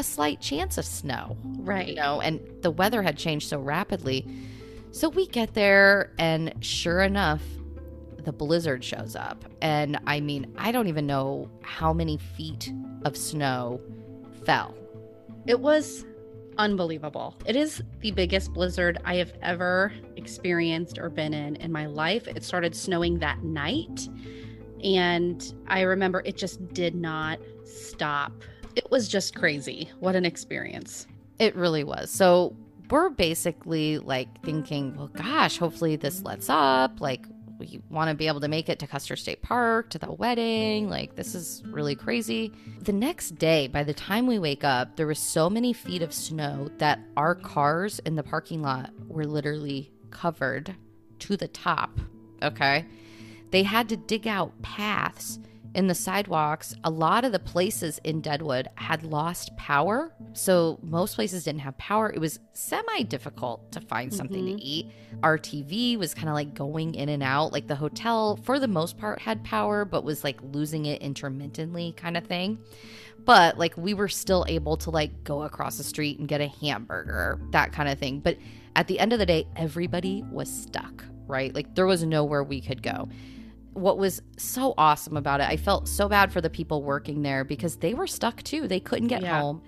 a 0.00 0.02
slight 0.02 0.40
chance 0.40 0.78
of 0.78 0.84
snow. 0.84 1.36
Right. 1.58 1.88
You 1.88 1.94
know, 1.94 2.20
and 2.20 2.40
the 2.62 2.70
weather 2.70 3.02
had 3.02 3.16
changed 3.16 3.48
so 3.48 3.60
rapidly. 3.60 4.26
So 4.90 5.08
we 5.08 5.26
get 5.26 5.54
there, 5.54 6.12
and 6.18 6.52
sure 6.60 7.00
enough, 7.02 7.42
the 8.24 8.32
blizzard 8.32 8.82
shows 8.82 9.14
up. 9.14 9.44
And 9.62 10.00
I 10.06 10.20
mean, 10.20 10.52
I 10.58 10.72
don't 10.72 10.88
even 10.88 11.06
know 11.06 11.48
how 11.62 11.92
many 11.92 12.16
feet 12.16 12.72
of 13.04 13.16
snow 13.16 13.80
fell. 14.44 14.74
It 15.46 15.60
was 15.60 16.04
unbelievable. 16.58 17.36
It 17.46 17.56
is 17.56 17.82
the 18.00 18.10
biggest 18.10 18.52
blizzard 18.52 18.98
I 19.04 19.16
have 19.16 19.32
ever 19.42 19.92
experienced 20.16 20.98
or 20.98 21.08
been 21.08 21.32
in 21.34 21.56
in 21.56 21.70
my 21.70 21.86
life. 21.86 22.26
It 22.26 22.42
started 22.42 22.74
snowing 22.74 23.18
that 23.20 23.42
night. 23.42 24.08
And 24.82 25.54
I 25.68 25.82
remember 25.82 26.22
it 26.24 26.36
just 26.36 26.66
did 26.72 26.94
not 26.94 27.38
stop. 27.64 28.32
It 28.80 28.90
was 28.90 29.08
just 29.08 29.34
crazy. 29.34 29.90
What 29.98 30.16
an 30.16 30.24
experience. 30.24 31.06
It 31.38 31.54
really 31.54 31.84
was. 31.84 32.10
So 32.10 32.56
we're 32.88 33.10
basically 33.10 33.98
like 33.98 34.42
thinking, 34.42 34.96
well, 34.96 35.08
gosh, 35.08 35.58
hopefully 35.58 35.96
this 35.96 36.22
lets 36.22 36.48
up. 36.48 36.98
Like, 36.98 37.26
we 37.58 37.82
want 37.90 38.08
to 38.08 38.16
be 38.16 38.26
able 38.26 38.40
to 38.40 38.48
make 38.48 38.70
it 38.70 38.78
to 38.78 38.86
Custer 38.86 39.16
State 39.16 39.42
Park 39.42 39.90
to 39.90 39.98
the 39.98 40.10
wedding. 40.10 40.88
Like, 40.88 41.14
this 41.14 41.34
is 41.34 41.62
really 41.66 41.94
crazy. 41.94 42.54
The 42.80 42.94
next 42.94 43.32
day, 43.32 43.68
by 43.68 43.84
the 43.84 43.92
time 43.92 44.26
we 44.26 44.38
wake 44.38 44.64
up, 44.64 44.96
there 44.96 45.06
was 45.06 45.18
so 45.18 45.50
many 45.50 45.74
feet 45.74 46.00
of 46.00 46.14
snow 46.14 46.70
that 46.78 47.00
our 47.18 47.34
cars 47.34 47.98
in 48.06 48.16
the 48.16 48.22
parking 48.22 48.62
lot 48.62 48.92
were 49.08 49.26
literally 49.26 49.92
covered 50.10 50.74
to 51.18 51.36
the 51.36 51.48
top. 51.48 52.00
Okay. 52.42 52.86
They 53.50 53.62
had 53.62 53.90
to 53.90 53.98
dig 53.98 54.26
out 54.26 54.62
paths 54.62 55.38
in 55.74 55.86
the 55.86 55.94
sidewalks, 55.94 56.74
a 56.82 56.90
lot 56.90 57.24
of 57.24 57.32
the 57.32 57.38
places 57.38 58.00
in 58.02 58.20
Deadwood 58.20 58.68
had 58.74 59.04
lost 59.04 59.56
power. 59.56 60.12
So 60.32 60.78
most 60.82 61.14
places 61.14 61.44
didn't 61.44 61.60
have 61.60 61.78
power. 61.78 62.10
It 62.12 62.18
was 62.18 62.40
semi 62.54 63.02
difficult 63.04 63.70
to 63.72 63.80
find 63.80 64.12
something 64.12 64.44
mm-hmm. 64.44 64.56
to 64.56 64.62
eat. 64.62 64.90
Our 65.22 65.38
TV 65.38 65.96
was 65.96 66.12
kind 66.12 66.28
of 66.28 66.34
like 66.34 66.54
going 66.54 66.94
in 66.94 67.08
and 67.08 67.22
out. 67.22 67.52
Like 67.52 67.68
the 67.68 67.76
hotel, 67.76 68.36
for 68.42 68.58
the 68.58 68.68
most 68.68 68.98
part, 68.98 69.20
had 69.20 69.44
power, 69.44 69.84
but 69.84 70.02
was 70.02 70.24
like 70.24 70.40
losing 70.42 70.86
it 70.86 71.02
intermittently, 71.02 71.92
kind 71.96 72.16
of 72.16 72.24
thing. 72.24 72.58
But 73.24 73.56
like 73.58 73.76
we 73.76 73.94
were 73.94 74.08
still 74.08 74.44
able 74.48 74.76
to 74.78 74.90
like 74.90 75.22
go 75.22 75.42
across 75.42 75.76
the 75.76 75.84
street 75.84 76.18
and 76.18 76.26
get 76.26 76.40
a 76.40 76.48
hamburger, 76.48 77.40
that 77.50 77.72
kind 77.72 77.88
of 77.88 77.98
thing. 77.98 78.18
But 78.20 78.38
at 78.74 78.88
the 78.88 78.98
end 78.98 79.12
of 79.12 79.20
the 79.20 79.26
day, 79.26 79.46
everybody 79.54 80.24
was 80.32 80.50
stuck, 80.50 81.04
right? 81.28 81.54
Like 81.54 81.76
there 81.76 81.86
was 81.86 82.02
nowhere 82.02 82.42
we 82.42 82.60
could 82.60 82.82
go 82.82 83.08
what 83.72 83.98
was 83.98 84.22
so 84.36 84.74
awesome 84.76 85.16
about 85.16 85.40
it, 85.40 85.48
I 85.48 85.56
felt 85.56 85.88
so 85.88 86.08
bad 86.08 86.32
for 86.32 86.40
the 86.40 86.50
people 86.50 86.82
working 86.82 87.22
there 87.22 87.44
because 87.44 87.76
they 87.76 87.94
were 87.94 88.06
stuck 88.06 88.42
too. 88.42 88.68
They 88.68 88.80
couldn't 88.80 89.08
get 89.08 89.22
yeah. 89.22 89.40
home. 89.40 89.62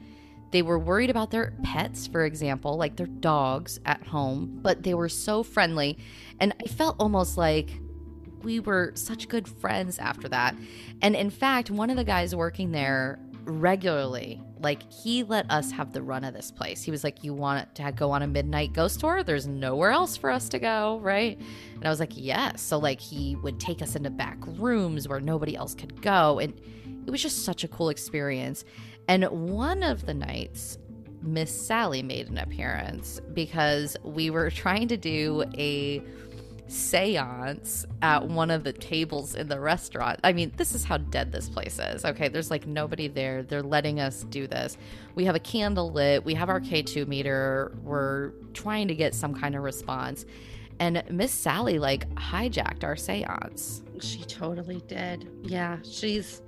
They 0.51 0.63
were 0.63 0.79
worried 0.79 1.09
about 1.09 1.31
their 1.31 1.55
pets, 1.63 2.07
for 2.07 2.25
example, 2.25 2.77
like 2.77 2.97
their 2.97 3.07
dogs 3.07 3.81
at 3.87 4.07
home, 4.07 4.59
but 4.61 4.83
they 4.83 4.93
were 4.93 5.09
so 5.09 5.43
friendly. 5.43 5.99
And 6.41 6.55
I 6.61 6.69
felt 6.69 6.97
almost 6.99 7.39
like 7.39 7.71
we 8.43 8.61
were 8.61 8.93
such 8.95 9.29
good 9.29 9.49
friends 9.49 9.99
after 9.99 10.29
that. 10.29 10.55
And 11.01 11.17
in 11.17 11.31
fact, 11.31 11.71
one 11.71 11.89
of 11.89 11.97
the 11.97 12.05
guys 12.05 12.35
working 12.35 12.73
there 12.73 13.19
regularly 13.45 14.41
like 14.63 14.91
he 14.93 15.25
let 15.25 15.51
us 15.51 15.73
have 15.73 15.93
the 15.93 16.03
run 16.03 16.25
of 16.25 16.35
this 16.35 16.51
place. 16.51 16.83
He 16.83 16.91
was 16.91 17.03
like, 17.03 17.25
"You 17.25 17.35
want 17.35 17.75
to 17.75 17.93
go 17.93 18.13
on 18.13 18.23
a 18.23 18.27
midnight 18.27 18.73
ghost 18.73 19.01
tour? 19.01 19.23
There's 19.23 19.47
nowhere 19.47 19.91
else 19.91 20.17
for 20.17 20.31
us 20.31 20.49
to 20.51 20.59
go, 20.59 21.01
right?" 21.01 21.39
And 21.75 21.85
I 21.85 21.91
was 21.91 22.01
like, 22.01 22.13
"Yes." 22.15 22.63
So 22.63 22.79
like 22.79 23.01
he 23.01 23.37
would 23.37 23.59
take 23.59 23.83
us 23.83 23.97
into 23.97 24.11
back 24.11 24.39
rooms 24.47 25.09
where 25.09 25.21
nobody 25.21 25.57
else 25.57 25.75
could 25.75 26.01
go, 26.01 26.39
and 26.39 26.55
it 27.07 27.11
was 27.11 27.23
just 27.23 27.45
such 27.45 27.65
a 27.65 27.69
cool 27.69 27.89
experience. 27.89 28.65
And 29.09 29.25
one 29.25 29.83
of 29.83 30.07
the 30.07 30.15
nights, 30.15 30.79
Miss 31.23 31.67
Sally 31.67 32.03
made 32.03 32.29
an 32.29 32.39
appearance 32.39 33.21
because 33.35 33.97
we 34.05 34.31
were 34.31 34.51
trying 34.65 34.89
to 34.89 34.97
do 34.97 35.45
a 35.57 36.03
seance 36.73 37.85
at 38.01 38.27
one 38.27 38.51
of 38.51 38.65
the 38.65 38.73
tables 38.73 39.35
in 39.35 39.49
the 39.49 39.61
restaurant. 39.61 40.19
I 40.25 40.33
mean, 40.33 40.53
this 40.57 40.75
is 40.75 40.85
how 40.85 40.97
dead 40.97 41.31
this 41.31 41.49
place 41.49 41.79
is. 41.79 42.05
Okay, 42.05 42.29
there's 42.29 42.51
like 42.51 42.67
nobody 42.67 43.09
there. 43.09 43.43
They're 43.43 43.63
letting 43.63 44.01
us 44.01 44.25
do 44.25 44.47
this. 44.47 44.79
We 45.15 45.25
have 45.27 45.35
a 45.35 45.41
candle 45.41 45.93
lit, 45.93 46.25
we 46.25 46.35
have 46.35 46.49
our 46.49 46.61
K2 46.61 47.07
meter, 47.07 47.77
we're 47.83 48.31
trying 48.55 48.89
to 48.89 48.95
get 48.95 49.15
some 49.15 49.35
kind 49.35 49.55
of 49.55 49.63
response. 49.63 50.25
And 50.81 51.03
Miss 51.11 51.31
Sally 51.31 51.79
like 51.79 52.09
hijacked 52.15 52.85
our 52.85 52.97
seance. 52.97 53.83
She 54.01 54.25
totally 54.25 54.83
did. 54.89 55.29
Yeah, 55.43 55.79
she's 55.85 56.43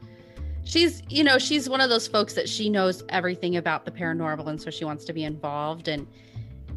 she's 0.65 1.03
you 1.11 1.23
know 1.23 1.39
she's 1.39 1.69
one 1.69 1.83
of 1.83 1.91
those 1.91 2.09
folks 2.09 2.33
that 2.33 2.49
she 2.49 2.71
knows 2.71 3.05
everything 3.11 3.57
about 3.57 3.85
the 3.85 3.91
paranormal 3.91 4.47
and 4.47 4.61
so 4.61 4.71
she 4.71 4.87
wants 4.87 5.05
to 5.05 5.13
be 5.13 5.25
involved 5.25 5.89
and 5.89 6.07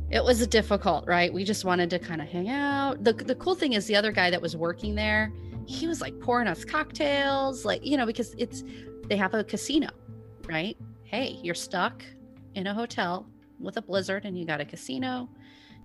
it 0.09 0.23
was 0.23 0.45
difficult 0.47 1.05
right? 1.07 1.33
We 1.33 1.43
just 1.43 1.65
wanted 1.65 1.89
to 1.91 1.99
kind 1.99 2.21
of 2.21 2.27
hang 2.27 2.49
out. 2.49 3.03
The, 3.03 3.13
the 3.13 3.35
cool 3.35 3.55
thing 3.55 3.73
is 3.73 3.85
the 3.87 3.95
other 3.95 4.11
guy 4.11 4.29
that 4.29 4.41
was 4.41 4.55
working 4.55 4.95
there 4.95 5.31
he 5.67 5.85
was 5.85 6.01
like 6.01 6.17
pouring 6.19 6.47
us 6.47 6.63
cocktails 6.63 7.65
like 7.65 7.85
you 7.85 7.97
know 7.97 8.05
because 8.05 8.33
it's 8.37 8.63
they 9.07 9.17
have 9.17 9.33
a 9.33 9.43
casino 9.43 9.89
right? 10.47 10.77
Hey 11.03 11.39
you're 11.43 11.55
stuck 11.55 12.03
in 12.55 12.67
a 12.67 12.73
hotel 12.73 13.27
with 13.59 13.77
a 13.77 13.81
blizzard 13.81 14.25
and 14.25 14.37
you 14.37 14.45
got 14.45 14.61
a 14.61 14.65
casino. 14.65 15.29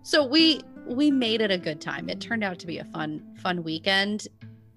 So 0.03 0.25
we 0.25 0.61
we 0.87 1.11
made 1.11 1.41
it 1.41 1.51
a 1.51 1.59
good 1.59 1.81
time. 1.81 2.09
It 2.09 2.21
turned 2.21 2.45
out 2.45 2.59
to 2.61 2.67
be 2.67 2.79
a 2.79 2.85
fun 2.85 3.37
fun 3.43 3.63
weekend 3.63 4.29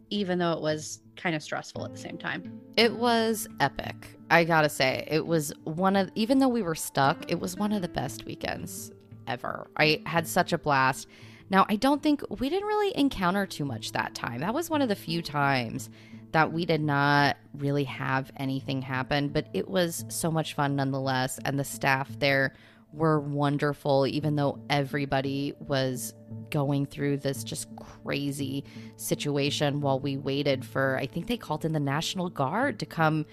even 0.10 0.38
though 0.38 0.54
it 0.54 0.62
was 0.62 1.02
kind 1.16 1.36
of 1.36 1.42
stressful 1.42 1.84
at 1.86 1.92
the 1.92 1.98
same 1.98 2.18
time. 2.18 2.60
It 2.78 2.96
was 2.96 3.48
epic. 3.60 4.18
I 4.30 4.44
gotta 4.44 4.70
say, 4.70 5.04
it 5.08 5.26
was 5.26 5.52
one 5.64 5.96
of, 5.96 6.12
even 6.14 6.38
though 6.40 6.48
we 6.48 6.62
were 6.62 6.76
stuck, 6.76 7.30
it 7.32 7.40
was 7.40 7.58
one 7.58 7.72
of 7.72 7.82
the 7.82 7.88
best 7.88 8.24
weekends 8.26 8.92
ever. 9.28 9.68
I 9.78 10.02
had 10.06 10.28
such 10.28 10.54
a 10.54 10.58
blast. 10.58 11.08
Now, 11.50 11.66
I 11.70 11.76
don't 11.76 12.02
think 12.02 12.22
we 12.40 12.50
didn't 12.50 12.68
really 12.68 12.96
encounter 12.98 13.46
too 13.46 13.66
much 13.66 13.92
that 13.92 14.16
time. 14.16 14.42
That 14.42 14.54
was 14.54 14.70
one 14.70 14.82
of 14.82 14.90
the 14.90 14.96
few 14.96 15.22
times 15.22 15.90
that 16.32 16.52
we 16.52 16.66
did 16.66 16.82
not 16.82 17.38
really 17.54 17.84
have 17.86 18.32
anything 18.38 18.82
happen, 18.82 19.30
but 19.30 19.48
it 19.54 19.70
was 19.70 20.06
so 20.10 20.32
much 20.32 20.54
fun 20.54 20.76
nonetheless. 20.76 21.40
And 21.46 21.60
the 21.60 21.64
staff 21.64 22.10
there 22.20 22.54
were 22.92 23.20
wonderful, 23.20 24.08
even 24.08 24.36
though 24.36 24.60
everybody 24.70 25.54
was 25.60 26.14
going 26.50 26.86
through 26.86 27.18
this 27.18 27.44
just 27.44 27.68
crazy 27.76 28.64
situation 28.96 29.82
while 29.82 30.00
we 30.00 30.18
waited 30.18 30.66
for, 30.66 30.98
I 30.98 31.06
think 31.06 31.28
they 31.28 31.38
called 31.38 31.66
in 31.66 31.74
the 31.74 31.80
National 31.80 32.30
Guard 32.30 32.80
to 32.80 32.86
come 32.86 33.26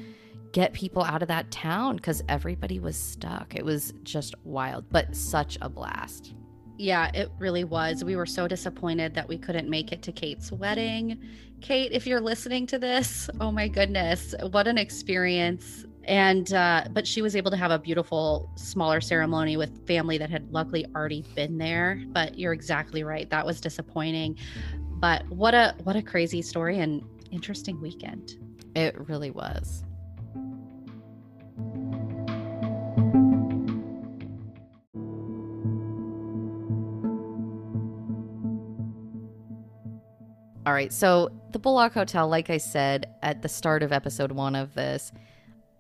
get 0.53 0.73
people 0.73 1.03
out 1.03 1.23
of 1.23 1.29
that 1.29 1.51
town 1.51 1.97
because 1.97 2.23
everybody 2.29 2.79
was 2.79 2.97
stuck. 2.97 3.55
It 3.55 3.65
was 3.65 3.93
just 4.03 4.35
wild, 4.45 4.85
but 4.91 5.17
such 5.17 5.59
a 5.61 5.69
blast. 5.69 6.35
Yeah, 6.79 7.11
it 7.15 7.31
really 7.39 7.65
was. 7.65 8.03
We 8.03 8.17
were 8.17 8.27
so 8.27 8.49
disappointed 8.49 9.15
that 9.15 9.29
we 9.29 9.39
couldn't 9.39 9.69
make 9.69 9.93
it 9.93 10.03
to 10.03 10.13
Kate's 10.13 10.51
wedding. 10.51 11.23
Kate, 11.61 11.93
if 11.93 12.07
you're 12.07 12.21
listening 12.21 12.67
to 12.67 12.79
this, 12.79 13.31
oh 13.41 13.53
my 13.53 13.69
goodness, 13.69 14.35
what 14.51 14.67
an 14.67 14.79
experience 14.79 15.85
and 16.05 16.53
uh, 16.53 16.85
but 16.91 17.07
she 17.07 17.23
was 17.23 17.37
able 17.37 17.51
to 17.51 17.57
have 17.57 17.71
a 17.71 17.79
beautiful 17.79 18.51
smaller 18.57 19.01
ceremony 19.01 19.57
with 19.57 19.87
family 19.87 20.19
that 20.19 20.31
had 20.31 20.51
luckily 20.53 20.85
already 20.97 21.25
been 21.35 21.59
there 21.59 22.03
but 22.09 22.39
you're 22.39 22.53
exactly 22.53 23.05
right 23.05 23.31
that 23.31 23.45
was 23.47 23.61
disappointing 23.61 24.37
but 24.99 25.27
what 25.29 25.55
a 25.55 25.75
what 25.85 25.95
a 25.97 26.03
crazy 26.03 26.43
story 26.43 26.81
and 26.81 27.03
interesting 27.31 27.81
weekend 27.81 28.37
it 28.75 28.99
really 29.09 29.31
was 29.31 29.85
All 40.73 40.77
right, 40.77 40.91
so 40.91 41.29
the 41.51 41.59
Bullock 41.59 41.93
Hotel, 41.93 42.27
like 42.27 42.49
I 42.49 42.57
said 42.57 43.15
at 43.21 43.43
the 43.43 43.49
start 43.51 43.83
of 43.83 43.93
episode 43.93 44.33
one 44.33 44.57
of 44.57 44.73
this, 44.73 45.13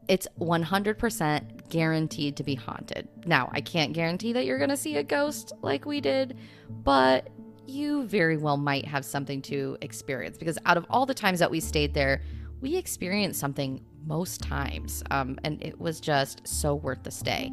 it's 0.07 0.29
100% 0.39 1.71
guaranteed 1.71 2.37
to 2.37 2.43
be 2.43 2.55
haunted. 2.55 3.09
Now, 3.25 3.49
I 3.55 3.63
can't 3.63 3.95
guarantee 3.95 4.35
that 4.35 4.45
you're 4.45 4.59
going 4.59 4.69
to 4.69 4.77
see 4.77 4.97
a 4.97 5.03
ghost 5.03 5.55
like 5.63 5.87
we 5.87 6.03
did, 6.03 6.37
but 6.69 7.31
you 7.67 8.05
very 8.05 8.37
well 8.37 8.59
might 8.59 8.85
have 8.85 9.07
something 9.07 9.41
to 9.41 9.79
experience 9.81 10.37
because 10.37 10.59
out 10.67 10.77
of 10.77 10.85
all 10.91 11.07
the 11.07 11.15
times 11.15 11.39
that 11.39 11.51
we 11.51 11.59
stayed 11.59 11.95
there, 11.95 12.21
we 12.61 12.77
experienced 12.77 13.41
something 13.41 13.83
most 14.05 14.43
times. 14.43 15.03
Um, 15.11 15.39
and 15.43 15.63
it 15.63 15.81
was 15.81 16.01
just 16.01 16.47
so 16.47 16.75
worth 16.75 17.03
the 17.03 17.11
stay. 17.11 17.51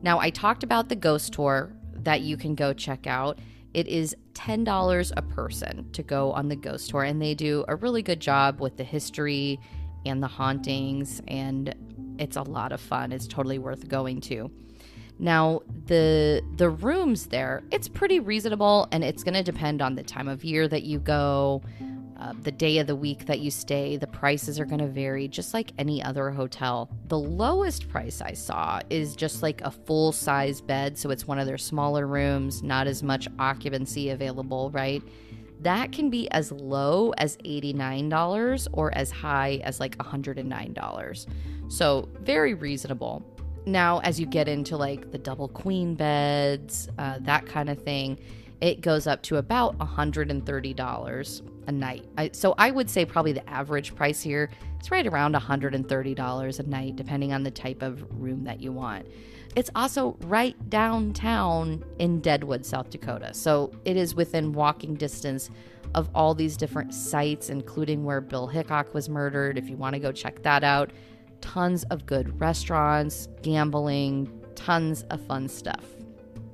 Now, 0.00 0.20
I 0.20 0.30
talked 0.30 0.62
about 0.62 0.88
the 0.88 0.96
ghost 0.96 1.34
tour 1.34 1.70
that 1.96 2.22
you 2.22 2.38
can 2.38 2.54
go 2.54 2.72
check 2.72 3.06
out. 3.06 3.40
It 3.74 3.86
is 3.86 4.16
$10 4.34 5.12
a 5.16 5.22
person 5.22 5.90
to 5.92 6.02
go 6.02 6.32
on 6.32 6.48
the 6.48 6.56
ghost 6.56 6.90
tour, 6.90 7.04
and 7.04 7.20
they 7.20 7.34
do 7.34 7.64
a 7.68 7.76
really 7.76 8.02
good 8.02 8.20
job 8.20 8.60
with 8.60 8.76
the 8.76 8.84
history 8.84 9.60
and 10.06 10.22
the 10.22 10.28
hauntings 10.28 11.20
and 11.28 11.74
it's 12.18 12.36
a 12.36 12.42
lot 12.42 12.72
of 12.72 12.80
fun. 12.80 13.12
It's 13.12 13.26
totally 13.26 13.58
worth 13.58 13.88
going 13.88 14.20
to. 14.22 14.50
Now, 15.18 15.62
the 15.86 16.42
the 16.56 16.70
rooms 16.70 17.26
there, 17.26 17.62
it's 17.70 17.88
pretty 17.88 18.20
reasonable 18.20 18.88
and 18.92 19.02
it's 19.02 19.24
going 19.24 19.34
to 19.34 19.42
depend 19.42 19.82
on 19.82 19.94
the 19.94 20.02
time 20.02 20.28
of 20.28 20.44
year 20.44 20.68
that 20.68 20.82
you 20.82 20.98
go, 20.98 21.62
uh, 22.18 22.32
the 22.42 22.50
day 22.50 22.78
of 22.78 22.86
the 22.86 22.96
week 22.96 23.26
that 23.26 23.38
you 23.38 23.50
stay. 23.50 23.96
The 23.96 24.06
prices 24.06 24.58
are 24.58 24.64
going 24.64 24.80
to 24.80 24.88
vary 24.88 25.28
just 25.28 25.54
like 25.54 25.72
any 25.78 26.02
other 26.02 26.30
hotel. 26.30 26.90
The 27.06 27.18
lowest 27.18 27.88
price 27.88 28.20
I 28.20 28.32
saw 28.32 28.80
is 28.90 29.14
just 29.14 29.42
like 29.42 29.60
a 29.60 29.70
full 29.70 30.12
size 30.12 30.60
bed, 30.60 30.98
so 30.98 31.10
it's 31.10 31.26
one 31.26 31.38
of 31.38 31.46
their 31.46 31.58
smaller 31.58 32.06
rooms, 32.06 32.62
not 32.62 32.86
as 32.86 33.02
much 33.02 33.28
occupancy 33.38 34.10
available, 34.10 34.70
right? 34.70 35.02
That 35.60 35.92
can 35.92 36.10
be 36.10 36.30
as 36.30 36.52
low 36.52 37.10
as 37.18 37.36
$89 37.38 38.68
or 38.72 38.94
as 38.94 39.10
high 39.10 39.60
as 39.64 39.80
like 39.80 39.96
$109. 39.98 41.26
So, 41.68 42.08
very 42.20 42.54
reasonable. 42.54 43.22
Now, 43.66 43.98
as 44.00 44.18
you 44.18 44.26
get 44.26 44.48
into 44.48 44.76
like 44.76 45.10
the 45.10 45.18
double 45.18 45.48
queen 45.48 45.94
beds, 45.94 46.88
uh, 46.98 47.18
that 47.20 47.46
kind 47.46 47.68
of 47.68 47.82
thing, 47.82 48.18
it 48.60 48.80
goes 48.80 49.06
up 49.06 49.22
to 49.24 49.36
about 49.36 49.76
$130 49.78 51.42
a 51.68 51.72
night. 51.72 52.04
I, 52.16 52.30
so, 52.32 52.54
I 52.58 52.72
would 52.72 52.90
say 52.90 53.04
probably 53.04 53.32
the 53.32 53.48
average 53.48 53.94
price 53.94 54.20
here 54.20 54.50
is 54.80 54.90
right 54.90 55.06
around 55.06 55.36
$130 55.36 56.58
a 56.58 56.62
night, 56.64 56.96
depending 56.96 57.32
on 57.32 57.44
the 57.44 57.50
type 57.50 57.82
of 57.82 58.04
room 58.20 58.42
that 58.44 58.60
you 58.60 58.72
want. 58.72 59.06
It's 59.54 59.70
also 59.76 60.16
right 60.22 60.56
downtown 60.70 61.84
in 61.98 62.20
Deadwood, 62.20 62.64
South 62.66 62.90
Dakota. 62.90 63.34
So, 63.34 63.70
it 63.84 63.96
is 63.96 64.14
within 64.14 64.52
walking 64.52 64.94
distance 64.94 65.50
of 65.94 66.08
all 66.14 66.34
these 66.34 66.56
different 66.56 66.92
sites, 66.92 67.50
including 67.50 68.02
where 68.04 68.20
Bill 68.20 68.46
Hickok 68.46 68.94
was 68.94 69.08
murdered. 69.08 69.58
If 69.58 69.68
you 69.68 69.76
want 69.76 69.94
to 69.94 70.00
go 70.00 70.10
check 70.10 70.42
that 70.42 70.64
out, 70.64 70.90
tons 71.40 71.84
of 71.84 72.06
good 72.06 72.40
restaurants, 72.40 73.28
gambling, 73.42 74.30
tons 74.54 75.02
of 75.04 75.20
fun 75.26 75.48
stuff. 75.48 75.97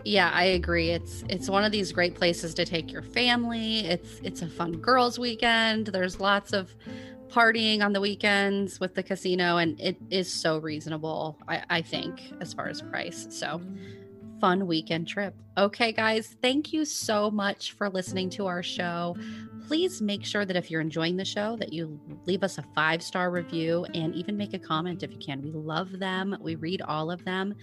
Yeah, 0.05 0.31
I 0.33 0.45
agree. 0.45 0.91
It's 0.91 1.25
it's 1.29 1.49
one 1.49 1.65
of 1.65 1.73
these 1.73 1.91
great 1.91 2.15
places 2.15 2.53
to 2.55 2.65
take 2.65 2.93
your 2.93 3.03
family. 3.03 3.81
It's 3.81 4.21
it's 4.23 4.43
a 4.43 4.49
fun 4.49 4.73
girls 4.73 5.19
weekend. 5.19 5.87
There's 5.87 6.21
lots 6.21 6.53
of 6.53 6.75
partying 7.29 7.83
on 7.83 7.93
the 7.93 8.01
weekends 8.01 8.79
with 8.79 8.95
the 8.95 9.03
casino 9.03 9.57
and 9.57 9.81
it 9.81 9.97
is 10.11 10.33
so 10.33 10.59
reasonable, 10.59 11.37
I, 11.49 11.63
I 11.69 11.83
think, 11.83 12.33
as 12.41 12.53
far 12.53 12.69
as 12.69 12.81
price. 12.81 13.27
So 13.31 13.61
fun 14.41 14.67
weekend 14.67 15.09
trip. 15.09 15.35
Okay, 15.57 15.91
guys, 15.91 16.37
thank 16.43 16.73
you 16.73 16.85
so 16.85 17.31
much 17.31 17.73
for 17.73 17.89
listening 17.89 18.31
to 18.31 18.47
our 18.47 18.63
show 18.63 19.17
please 19.67 20.03
make 20.03 20.25
sure 20.25 20.45
that 20.45 20.57
if 20.57 20.71
you're 20.71 20.81
enjoying 20.81 21.17
the 21.17 21.25
show 21.25 21.57
that 21.57 21.73
you 21.73 21.99
leave 22.27 22.43
us 22.43 22.59
a 22.59 22.65
five 22.75 23.03
star 23.03 23.31
review 23.31 23.87
and 23.95 24.15
even 24.15 24.37
make 24.37 24.53
a 24.55 24.59
comment 24.59 25.03
if 25.03 25.11
you 25.11 25.19
can 25.19 25.41
we 25.43 25.51
love 25.51 25.99
them 25.99 26.37
we 26.41 26.55
read 26.57 26.83
all 26.83 27.11
of 27.11 27.25
them 27.25 27.55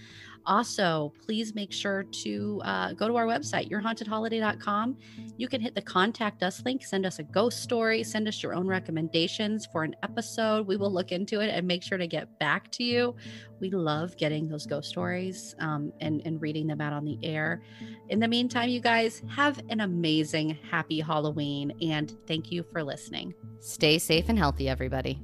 also, 0.46 1.12
please 1.24 1.54
make 1.54 1.72
sure 1.72 2.04
to 2.04 2.60
uh, 2.64 2.92
go 2.92 3.08
to 3.08 3.16
our 3.16 3.26
website, 3.26 3.70
yourhauntedholiday.com. 3.70 4.96
You 5.36 5.48
can 5.48 5.60
hit 5.60 5.74
the 5.74 5.82
contact 5.82 6.42
us 6.42 6.62
link, 6.64 6.84
send 6.84 7.06
us 7.06 7.18
a 7.18 7.22
ghost 7.22 7.62
story, 7.62 8.02
send 8.02 8.28
us 8.28 8.42
your 8.42 8.54
own 8.54 8.66
recommendations 8.66 9.66
for 9.66 9.84
an 9.84 9.94
episode. 10.02 10.66
We 10.66 10.76
will 10.76 10.92
look 10.92 11.12
into 11.12 11.40
it 11.40 11.48
and 11.48 11.66
make 11.66 11.82
sure 11.82 11.98
to 11.98 12.06
get 12.06 12.38
back 12.38 12.70
to 12.72 12.84
you. 12.84 13.14
We 13.60 13.70
love 13.70 14.16
getting 14.16 14.48
those 14.48 14.66
ghost 14.66 14.88
stories 14.88 15.54
um, 15.60 15.92
and, 16.00 16.20
and 16.24 16.40
reading 16.42 16.66
them 16.66 16.80
out 16.80 16.92
on 16.92 17.04
the 17.04 17.18
air. 17.22 17.62
In 18.08 18.18
the 18.18 18.28
meantime, 18.28 18.68
you 18.68 18.80
guys 18.80 19.22
have 19.28 19.60
an 19.68 19.80
amazing, 19.80 20.58
happy 20.70 21.00
Halloween, 21.00 21.72
and 21.80 22.12
thank 22.26 22.50
you 22.50 22.64
for 22.72 22.82
listening. 22.82 23.34
Stay 23.60 23.98
safe 23.98 24.28
and 24.28 24.38
healthy, 24.38 24.68
everybody. 24.68 25.20